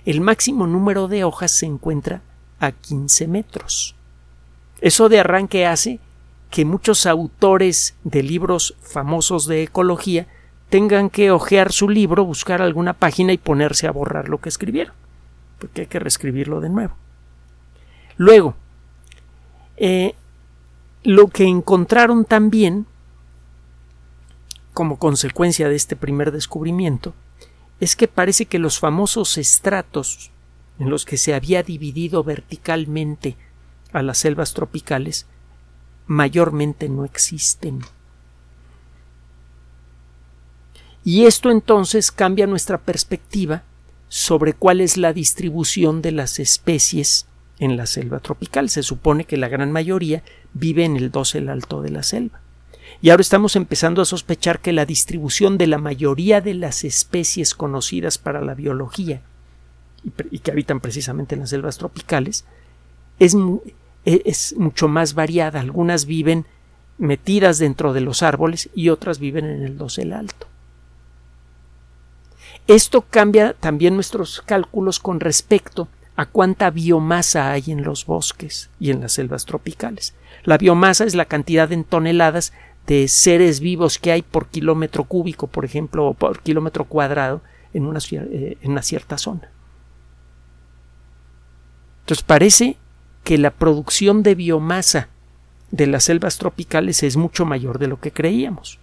el 0.06 0.22
máximo 0.22 0.68
número 0.68 1.08
de 1.08 1.24
hojas 1.24 1.52
se 1.52 1.66
encuentra 1.66 2.22
a 2.60 2.72
15 2.72 3.28
metros. 3.28 3.96
Eso 4.82 5.10
de 5.10 5.20
arranque 5.20 5.66
hace 5.66 6.00
que 6.50 6.66
muchos 6.66 7.06
autores 7.06 7.96
de 8.04 8.22
libros 8.22 8.76
famosos 8.82 9.48
de 9.48 9.64
ecología 9.64 10.28
tengan 10.70 11.10
que 11.10 11.32
hojear 11.32 11.72
su 11.72 11.90
libro, 11.90 12.26
buscar 12.26 12.62
alguna 12.62 12.94
página 12.94 13.34
y 13.34 13.38
ponerse 13.38 13.88
a 13.88 13.92
borrar 13.92 14.30
lo 14.30 14.40
que 14.40 14.50
escribieron, 14.50 14.94
porque 15.58 15.82
hay 15.82 15.88
que 15.88 16.00
reescribirlo 16.00 16.62
de 16.62 16.70
nuevo. 16.70 16.96
Luego, 18.18 18.56
eh, 19.78 20.16
lo 21.04 21.28
que 21.28 21.46
encontraron 21.46 22.26
también, 22.26 22.86
como 24.74 24.98
consecuencia 24.98 25.70
de 25.70 25.76
este 25.76 25.96
primer 25.96 26.32
descubrimiento, 26.32 27.14
es 27.80 27.96
que 27.96 28.08
parece 28.08 28.46
que 28.46 28.60
los 28.60 28.80
famosos 28.80 29.38
estratos 29.38 30.32
en 30.80 30.90
los 30.90 31.06
que 31.06 31.18
se 31.18 31.34
había 31.34 31.62
dividido 31.62 32.24
verticalmente 32.24 33.36
a 33.92 34.02
las 34.02 34.18
selvas 34.18 34.54
tropicales 34.54 35.28
mayormente 36.08 36.90
no 36.90 37.06
existen. 37.06 37.82
Y 41.04 41.26
esto 41.26 41.52
entonces 41.52 42.12
cambia 42.12 42.48
nuestra 42.48 42.78
perspectiva 42.78 43.64
sobre 44.08 44.54
cuál 44.54 44.80
es 44.80 44.96
la 44.96 45.12
distribución 45.12 46.02
de 46.02 46.14
las 46.14 46.40
especies 46.40 47.26
en 47.64 47.78
la 47.78 47.86
selva 47.86 48.20
tropical. 48.20 48.70
Se 48.70 48.84
supone 48.84 49.26
que 49.26 49.38
la 49.38 49.48
gran 49.48 49.72
mayoría 49.72 50.24
vive 50.54 50.86
en 50.86 50.96
el 50.96 51.12
dosel 51.12 51.50
alto 51.50 51.82
de 51.82 51.90
la 51.90 52.04
selva. 52.04 52.42
Y 53.02 53.10
ahora 53.10 53.22
estamos 53.22 53.56
empezando 53.56 54.02
a 54.02 54.06
sospechar 54.06 54.60
que 54.60 54.74
la 54.74 54.86
distribución 54.86 55.58
de 55.58 55.68
la 55.68 55.78
mayoría 55.78 56.42
de 56.42 56.54
las 56.54 56.84
especies 56.84 57.54
conocidas 57.54 58.18
para 58.18 58.42
la 58.42 58.54
biología 58.54 59.22
y, 60.32 60.40
que 60.40 60.52
habitan 60.52 60.80
precisamente 60.80 61.36
en 61.36 61.42
las 61.42 61.50
selvas 61.50 61.78
tropicales 61.78 62.46
es, 63.20 63.36
e, 64.06 64.22
es 64.26 64.56
mucho 64.58 64.88
más 64.88 65.14
variada. 65.16 65.60
Algunas 65.60 66.06
viven 66.06 66.46
metidas 66.98 67.58
dentro 67.58 67.94
de 67.94 68.02
los 68.02 68.24
árboles 68.24 68.70
y 68.76 68.90
otras 68.90 69.20
viven 69.20 69.46
en 69.46 69.64
el 69.64 69.78
dosel 69.78 70.14
alto. 70.14 70.48
Esto 72.68 73.02
cambia 73.02 73.54
también 73.54 73.96
nuestros 73.96 74.42
cálculos 74.42 75.00
con 75.00 75.20
respecto 75.20 75.84
a 75.84 76.03
cuánta 76.26 76.70
biomasa 76.70 77.52
hay 77.52 77.64
en 77.68 77.84
los 77.84 78.06
bosques 78.06 78.70
y 78.80 78.92
en 78.92 79.02
las 79.02 79.14
selvas 79.14 79.46
tropicales. 79.46 80.14
La 80.44 80.58
biomasa 80.58 81.06
es 81.06 81.16
la 81.16 81.26
cantidad 81.26 81.72
en 81.72 81.84
toneladas 81.84 82.54
de 82.88 83.08
seres 83.08 83.60
vivos 83.60 83.98
que 83.98 84.12
hay 84.12 84.22
por 84.22 84.48
kilómetro 84.48 85.06
cúbico, 85.06 85.48
por 85.48 85.66
ejemplo, 85.66 86.08
o 86.08 86.14
por 86.14 86.42
kilómetro 86.42 86.86
cuadrado 86.86 87.42
en 87.74 87.86
una, 87.86 88.00
eh, 88.12 88.58
una 88.64 88.82
cierta 88.82 89.18
zona. 89.18 89.50
Entonces 92.02 92.24
parece 92.24 92.78
que 93.24 93.38
la 93.38 93.52
producción 93.52 94.22
de 94.22 94.36
biomasa 94.36 95.08
de 95.72 95.88
las 95.88 96.04
selvas 96.04 96.38
tropicales 96.38 97.02
es 97.02 97.18
mucho 97.18 97.46
mayor 97.46 97.80
de 97.80 97.88
lo 97.88 98.00
que 98.00 98.12
creíamos. 98.12 98.80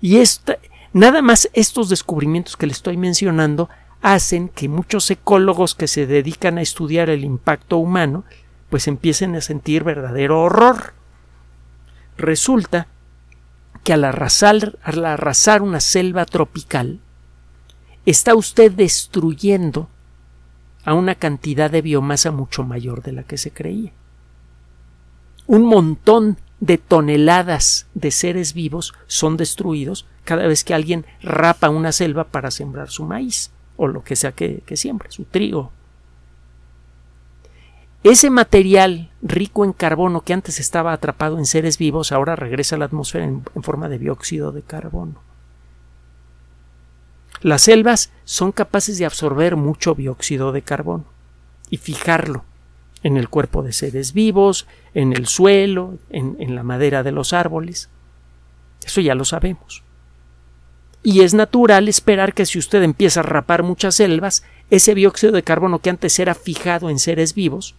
Y 0.00 0.22
nada 0.92 1.22
más 1.22 1.48
estos 1.54 1.88
descubrimientos 1.88 2.56
que 2.56 2.66
le 2.66 2.72
estoy 2.72 2.96
mencionando 2.96 3.70
hacen 4.04 4.50
que 4.50 4.68
muchos 4.68 5.10
ecólogos 5.10 5.74
que 5.74 5.88
se 5.88 6.06
dedican 6.06 6.58
a 6.58 6.62
estudiar 6.62 7.08
el 7.08 7.24
impacto 7.24 7.78
humano 7.78 8.24
pues 8.68 8.86
empiecen 8.86 9.34
a 9.34 9.40
sentir 9.40 9.82
verdadero 9.82 10.42
horror. 10.42 10.92
Resulta 12.18 12.86
que 13.82 13.94
al 13.94 14.04
arrasar, 14.04 14.78
al 14.82 15.06
arrasar 15.06 15.62
una 15.62 15.80
selva 15.80 16.26
tropical 16.26 17.00
está 18.04 18.34
usted 18.34 18.72
destruyendo 18.72 19.88
a 20.84 20.92
una 20.92 21.14
cantidad 21.14 21.70
de 21.70 21.80
biomasa 21.80 22.30
mucho 22.30 22.62
mayor 22.62 23.02
de 23.02 23.12
la 23.12 23.22
que 23.22 23.38
se 23.38 23.52
creía. 23.52 23.92
Un 25.46 25.64
montón 25.64 26.36
de 26.60 26.76
toneladas 26.76 27.86
de 27.94 28.10
seres 28.10 28.52
vivos 28.52 28.92
son 29.06 29.38
destruidos 29.38 30.06
cada 30.24 30.46
vez 30.46 30.62
que 30.62 30.74
alguien 30.74 31.06
rapa 31.22 31.70
una 31.70 31.90
selva 31.90 32.24
para 32.24 32.50
sembrar 32.50 32.90
su 32.90 33.04
maíz 33.04 33.50
o 33.76 33.88
lo 33.88 34.04
que 34.04 34.16
sea 34.16 34.32
que, 34.32 34.62
siembre, 34.76 35.10
su 35.10 35.24
trigo. 35.24 35.72
Ese 38.02 38.28
material 38.30 39.10
rico 39.22 39.64
en 39.64 39.72
carbono 39.72 40.20
que 40.20 40.34
antes 40.34 40.60
estaba 40.60 40.92
atrapado 40.92 41.38
en 41.38 41.46
seres 41.46 41.78
vivos 41.78 42.12
ahora 42.12 42.36
regresa 42.36 42.76
a 42.76 42.78
la 42.78 42.84
atmósfera 42.84 43.24
en 43.24 43.42
forma 43.62 43.88
de 43.88 43.98
dióxido 43.98 44.52
de 44.52 44.62
carbono. 44.62 45.22
Las 47.40 47.62
selvas 47.62 48.10
son 48.24 48.52
capaces 48.52 48.98
de 48.98 49.04
absorber 49.04 49.56
mucho 49.56 49.94
dióxido 49.94 50.52
de 50.52 50.62
carbono 50.62 51.04
y 51.68 51.76
fijarlo 51.76 52.44
en 53.02 53.18
el 53.18 53.28
cuerpo 53.28 53.62
de 53.62 53.74
seres 53.74 54.14
vivos, 54.14 54.66
en 54.94 55.12
el 55.12 55.26
suelo, 55.26 55.98
en, 56.08 56.54
la 56.54 56.62
madera 56.62 57.02
de 57.02 57.12
los 57.12 57.34
árboles. 57.34 57.90
Eso 58.84 59.02
ya 59.02 59.14
lo 59.14 59.26
sabemos. 59.26 59.82
Y 61.06 61.20
es 61.20 61.34
natural 61.34 61.86
esperar 61.86 62.32
que 62.32 62.46
si 62.46 62.58
usted 62.58 62.82
empieza 62.82 63.20
a 63.20 63.24
rapar 63.24 63.62
muchas 63.62 63.94
selvas, 63.96 64.42
ese 64.70 64.94
dióxido 64.94 65.34
de 65.34 65.42
carbono 65.42 65.78
que 65.78 65.90
antes 65.90 66.18
era 66.18 66.34
fijado 66.34 66.88
en 66.88 66.98
seres 66.98 67.34
vivos, 67.34 67.74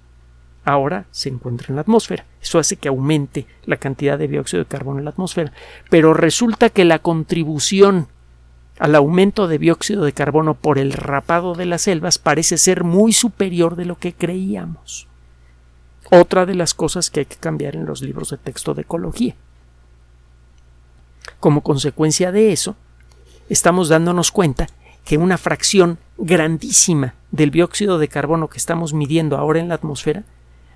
ahora 0.63 1.07
se 1.09 1.29
encuentra 1.29 1.67
en 1.69 1.75
la 1.75 1.81
atmósfera. 1.81 2.23
Eso 2.39 2.59
hace 2.59 2.75
que 2.75 2.87
aumente 2.87 3.47
la 3.65 3.77
cantidad 3.77 4.19
de 4.19 4.27
dióxido 4.27 4.63
de 4.63 4.69
carbono 4.69 4.99
en 4.99 5.05
la 5.05 5.09
atmósfera. 5.09 5.51
Pero 5.89 6.13
resulta 6.13 6.69
que 6.69 6.85
la 6.85 6.99
contribución 6.99 8.07
al 8.77 8.93
aumento 8.93 9.47
de 9.47 9.57
dióxido 9.57 10.05
de 10.05 10.13
carbono 10.13 10.53
por 10.53 10.77
el 10.77 10.93
rapado 10.93 11.55
de 11.55 11.65
las 11.65 11.81
selvas 11.81 12.19
parece 12.19 12.59
ser 12.59 12.83
muy 12.83 13.11
superior 13.11 13.75
de 13.75 13.85
lo 13.85 13.97
que 13.97 14.13
creíamos. 14.13 15.07
Otra 16.11 16.45
de 16.45 16.53
las 16.53 16.75
cosas 16.75 17.09
que 17.09 17.21
hay 17.21 17.25
que 17.25 17.37
cambiar 17.37 17.75
en 17.75 17.87
los 17.87 18.03
libros 18.03 18.29
de 18.29 18.37
texto 18.37 18.75
de 18.75 18.83
ecología. 18.83 19.35
Como 21.39 21.61
consecuencia 21.61 22.31
de 22.31 22.51
eso, 22.51 22.75
estamos 23.49 23.89
dándonos 23.89 24.31
cuenta 24.31 24.67
que 25.03 25.17
una 25.17 25.37
fracción 25.37 25.99
grandísima 26.17 27.13
del 27.31 27.51
dióxido 27.51 27.99
de 27.99 28.07
carbono 28.07 28.49
que 28.49 28.57
estamos 28.57 28.93
midiendo 28.93 29.37
ahora 29.37 29.59
en 29.59 29.69
la 29.69 29.75
atmósfera 29.75 30.23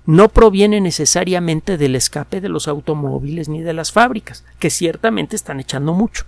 no 0.06 0.28
proviene 0.28 0.80
necesariamente 0.80 1.76
del 1.76 1.94
escape 1.94 2.40
de 2.40 2.48
los 2.48 2.68
automóviles 2.68 3.48
ni 3.48 3.60
de 3.60 3.72
las 3.72 3.92
fábricas, 3.92 4.44
que 4.58 4.70
ciertamente 4.70 5.36
están 5.36 5.60
echando 5.60 5.92
mucho 5.92 6.24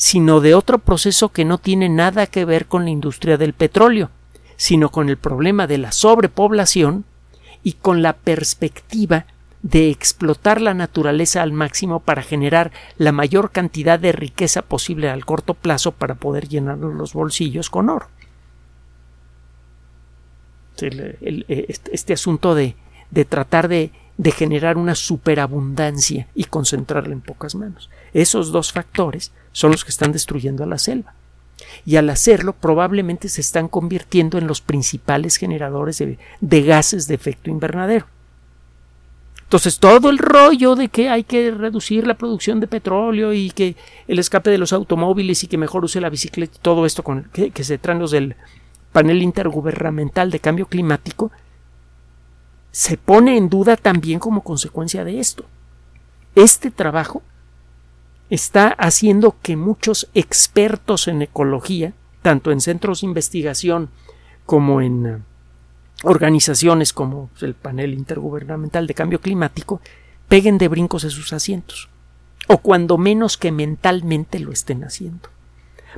sino 0.00 0.40
de 0.40 0.54
otro 0.54 0.78
proceso 0.78 1.28
que 1.28 1.44
no 1.44 1.58
tiene 1.58 1.90
nada 1.90 2.26
que 2.26 2.46
ver 2.46 2.64
con 2.64 2.84
la 2.84 2.90
industria 2.90 3.36
del 3.36 3.52
petróleo, 3.52 4.08
sino 4.56 4.88
con 4.90 5.10
el 5.10 5.18
problema 5.18 5.66
de 5.66 5.76
la 5.76 5.92
sobrepoblación 5.92 7.04
y 7.62 7.74
con 7.74 8.00
la 8.00 8.14
perspectiva 8.14 9.26
de 9.62 9.90
explotar 9.90 10.60
la 10.60 10.74
naturaleza 10.74 11.42
al 11.42 11.52
máximo 11.52 12.00
para 12.00 12.22
generar 12.22 12.72
la 12.96 13.12
mayor 13.12 13.50
cantidad 13.50 13.98
de 13.98 14.12
riqueza 14.12 14.62
posible 14.62 15.10
al 15.10 15.24
corto 15.24 15.54
plazo 15.54 15.92
para 15.92 16.14
poder 16.14 16.48
llenar 16.48 16.78
los 16.78 17.12
bolsillos 17.12 17.68
con 17.70 17.90
oro. 17.90 18.08
Este, 20.76 21.66
este 21.92 22.12
asunto 22.14 22.54
de, 22.54 22.74
de 23.10 23.24
tratar 23.26 23.68
de, 23.68 23.92
de 24.20 24.32
generar 24.32 24.76
una 24.76 24.94
superabundancia 24.94 26.28
y 26.34 26.44
concentrarla 26.44 27.14
en 27.14 27.22
pocas 27.22 27.54
manos. 27.54 27.88
Esos 28.12 28.52
dos 28.52 28.70
factores 28.70 29.32
son 29.52 29.70
los 29.72 29.82
que 29.82 29.90
están 29.90 30.12
destruyendo 30.12 30.62
a 30.62 30.66
la 30.66 30.76
selva. 30.76 31.14
Y 31.86 31.96
al 31.96 32.10
hacerlo 32.10 32.52
probablemente 32.52 33.28
se 33.30 33.40
están 33.40 33.68
convirtiendo 33.68 34.36
en 34.36 34.46
los 34.46 34.60
principales 34.60 35.36
generadores 35.36 35.98
de, 35.98 36.62
gases 36.62 37.06
de 37.06 37.14
efecto 37.14 37.50
invernadero. 37.50 38.06
Entonces 39.50 39.80
todo 39.80 40.10
el 40.10 40.18
rollo 40.18 40.76
de 40.76 40.86
que 40.86 41.08
hay 41.08 41.24
que 41.24 41.50
reducir 41.50 42.06
la 42.06 42.14
producción 42.14 42.60
de 42.60 42.68
petróleo 42.68 43.32
y 43.32 43.50
que 43.50 43.74
el 44.06 44.20
escape 44.20 44.48
de 44.48 44.58
los 44.58 44.72
automóviles 44.72 45.42
y 45.42 45.48
que 45.48 45.58
mejor 45.58 45.84
use 45.84 46.00
la 46.00 46.08
bicicleta 46.08 46.56
todo 46.62 46.86
esto 46.86 47.02
con, 47.02 47.24
que, 47.32 47.50
que 47.50 47.64
se 47.64 47.76
traen 47.76 47.98
los 47.98 48.12
del 48.12 48.36
panel 48.92 49.20
intergubernamental 49.22 50.30
de 50.30 50.38
cambio 50.38 50.66
climático 50.66 51.32
se 52.70 52.96
pone 52.96 53.36
en 53.36 53.48
duda 53.48 53.76
también 53.76 54.20
como 54.20 54.44
consecuencia 54.44 55.02
de 55.02 55.18
esto. 55.18 55.44
Este 56.36 56.70
trabajo 56.70 57.20
está 58.28 58.68
haciendo 58.68 59.34
que 59.42 59.56
muchos 59.56 60.08
expertos 60.14 61.08
en 61.08 61.22
ecología, 61.22 61.92
tanto 62.22 62.52
en 62.52 62.60
centros 62.60 63.00
de 63.00 63.08
investigación 63.08 63.90
como 64.46 64.80
en 64.80 65.24
organizaciones 66.02 66.92
como 66.92 67.30
el 67.40 67.54
panel 67.54 67.94
intergubernamental 67.94 68.86
de 68.86 68.94
cambio 68.94 69.20
climático, 69.20 69.80
peguen 70.28 70.58
de 70.58 70.68
brincos 70.68 71.02
de 71.02 71.10
sus 71.10 71.32
asientos, 71.32 71.88
o 72.46 72.58
cuando 72.58 72.98
menos 72.98 73.36
que 73.36 73.52
mentalmente 73.52 74.38
lo 74.38 74.52
estén 74.52 74.84
haciendo, 74.84 75.28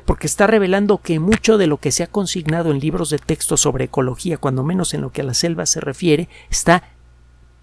porque 0.05 0.27
está 0.27 0.47
revelando 0.47 0.97
que 0.97 1.19
mucho 1.19 1.57
de 1.57 1.67
lo 1.67 1.77
que 1.77 1.91
se 1.91 2.03
ha 2.03 2.07
consignado 2.07 2.71
en 2.71 2.79
libros 2.79 3.09
de 3.09 3.19
texto 3.19 3.57
sobre 3.57 3.85
ecología, 3.85 4.37
cuando 4.37 4.63
menos 4.63 4.93
en 4.93 5.01
lo 5.01 5.11
que 5.11 5.21
a 5.21 5.25
la 5.25 5.33
selva 5.33 5.65
se 5.65 5.79
refiere, 5.79 6.29
está, 6.49 6.83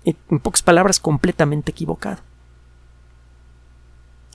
en 0.04 0.38
pocas 0.38 0.62
palabras, 0.62 1.00
completamente 1.00 1.72
equivocado. 1.72 2.22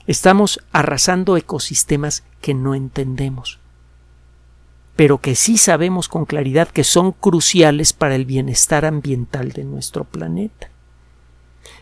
Estamos 0.08 0.60
arrasando 0.72 1.36
ecosistemas 1.36 2.24
que 2.40 2.54
no 2.54 2.76
entendemos, 2.76 3.60
pero 4.96 5.18
que 5.18 5.36
sí 5.36 5.58
sabemos 5.58 6.08
con 6.08 6.26
claridad 6.26 6.70
que 6.70 6.84
son 6.84 7.12
cruciales 7.12 7.94
para 7.94 8.16
el 8.16 8.26
bienestar 8.26 8.86
ambiental 8.86 9.52
de 9.52 9.66
nuestro 9.66 10.06
planeta. 10.06 10.70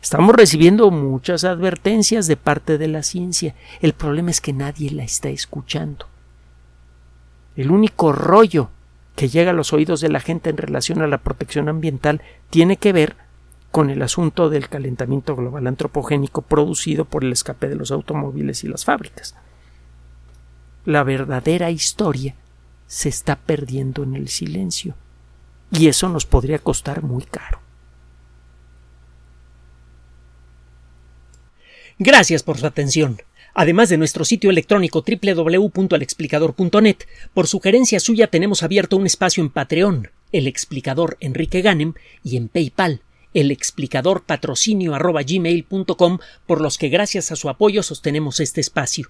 Estamos 0.02 0.36
recibiendo 0.36 0.89
muchas 0.91 1.43
advertencias 1.43 2.28
de 2.28 2.36
parte 2.36 2.78
de 2.78 2.88
la 2.88 3.04
ciencia. 3.04 3.56
El 3.82 3.93
problema 3.93 4.32
es 4.32 4.41
que 4.41 4.52
nadie 4.52 4.91
la 4.91 5.04
está 5.04 5.30
escuchando. 5.30 6.08
El 7.56 7.71
único 7.71 8.12
rollo 8.12 8.69
que 9.15 9.30
llega 9.30 9.52
a 9.52 9.54
los 9.54 9.73
oídos 9.73 10.02
de 10.02 10.10
la 10.10 10.19
gente 10.19 10.49
en 10.49 10.58
relación 10.58 11.02
a 11.02 11.08
la 11.08 11.19
protección 11.19 11.69
ambiental 11.69 12.21
tiene 12.49 12.78
que 12.78 12.93
ver 12.93 13.15
con 13.71 13.89
el 13.89 14.02
asunto 14.02 14.49
del 14.49 14.69
calentamiento 14.69 15.36
global 15.36 15.67
antropogénico 15.67 16.41
producido 16.41 17.06
por 17.06 17.23
el 17.23 17.32
escape 17.32 17.69
de 17.69 17.76
los 17.76 17.91
automóviles 17.91 18.63
y 18.63 18.67
las 18.67 18.86
fábricas. 18.86 19.36
La 20.86 21.04
verdadera 21.04 21.71
historia 21.71 22.36
se 22.88 23.10
está 23.10 23.38
perdiendo 23.38 24.04
en 24.04 24.15
el 24.15 24.30
silencio 24.30 24.96
y 25.72 25.88
eso 25.88 26.10
nos 26.10 26.26
podría 26.26 26.60
costar 26.60 27.04
muy 27.04 27.24
caro. 27.24 27.60
Gracias 32.00 32.43
por 32.43 32.58
su 32.58 32.65
atención. 32.65 33.22
Además 33.56 33.89
de 33.89 33.98
nuestro 33.98 34.26
sitio 34.26 34.50
electrónico 34.50 35.04
www.alexplicador.net, 35.08 36.98
por 37.34 37.48
sugerencia 37.48 38.00
suya 38.00 38.28
tenemos 38.28 38.63
abierto 38.63 38.98
un 38.98 39.06
espacio 39.06 39.43
en 39.43 39.52
Patreon, 39.52 40.10
el 40.32 40.48
explicador 40.48 41.17
Enrique 41.19 41.62
Ganem, 41.62 41.93
y 42.24 42.38
en 42.38 42.48
PayPal, 42.50 43.02
el 43.34 43.52
explicador 43.52 44.24
patrocinio 44.24 44.93
por 46.48 46.62
los 46.62 46.78
que 46.78 46.89
gracias 46.89 47.32
a 47.32 47.36
su 47.36 47.50
apoyo 47.50 47.84
sostenemos 47.84 48.39
este 48.39 48.62
espacio. 48.62 49.10